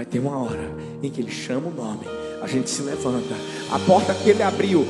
vai 0.03 0.07
ter 0.07 0.19
uma 0.19 0.37
hora 0.37 0.71
em 1.03 1.09
que 1.09 1.21
Ele 1.21 1.31
chama 1.31 1.69
o 1.69 1.73
nome, 1.73 2.07
a 2.43 2.47
gente 2.47 2.69
se 2.69 2.83
levanta, 2.83 3.35
a 3.71 3.79
porta 3.79 4.13
que 4.15 4.31
Ele 4.31 4.43
abriu 4.43 4.85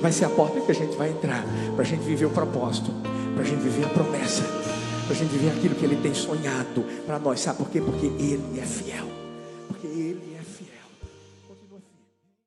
vai 0.00 0.10
ser 0.10 0.24
a 0.24 0.30
porta 0.30 0.60
que 0.60 0.70
a 0.70 0.74
gente 0.74 0.96
vai 0.96 1.10
entrar, 1.10 1.44
para 1.74 1.82
a 1.82 1.86
gente 1.86 2.02
viver 2.02 2.24
o 2.24 2.30
propósito, 2.30 2.90
para 3.34 3.42
a 3.42 3.46
gente 3.46 3.60
viver 3.60 3.84
a 3.84 3.88
promessa, 3.88 4.42
para 5.04 5.14
a 5.14 5.14
gente 5.14 5.30
viver 5.30 5.50
aquilo 5.50 5.74
que 5.74 5.84
Ele 5.84 5.96
tem 5.96 6.14
sonhado 6.14 6.84
para 7.06 7.18
nós, 7.18 7.40
sabe 7.40 7.58
por 7.58 7.68
quê? 7.68 7.80
Porque 7.80 8.06
Ele 8.06 8.58
é 8.58 8.64
fiel, 8.64 9.06
porque 9.68 9.86
Ele. 9.86 10.27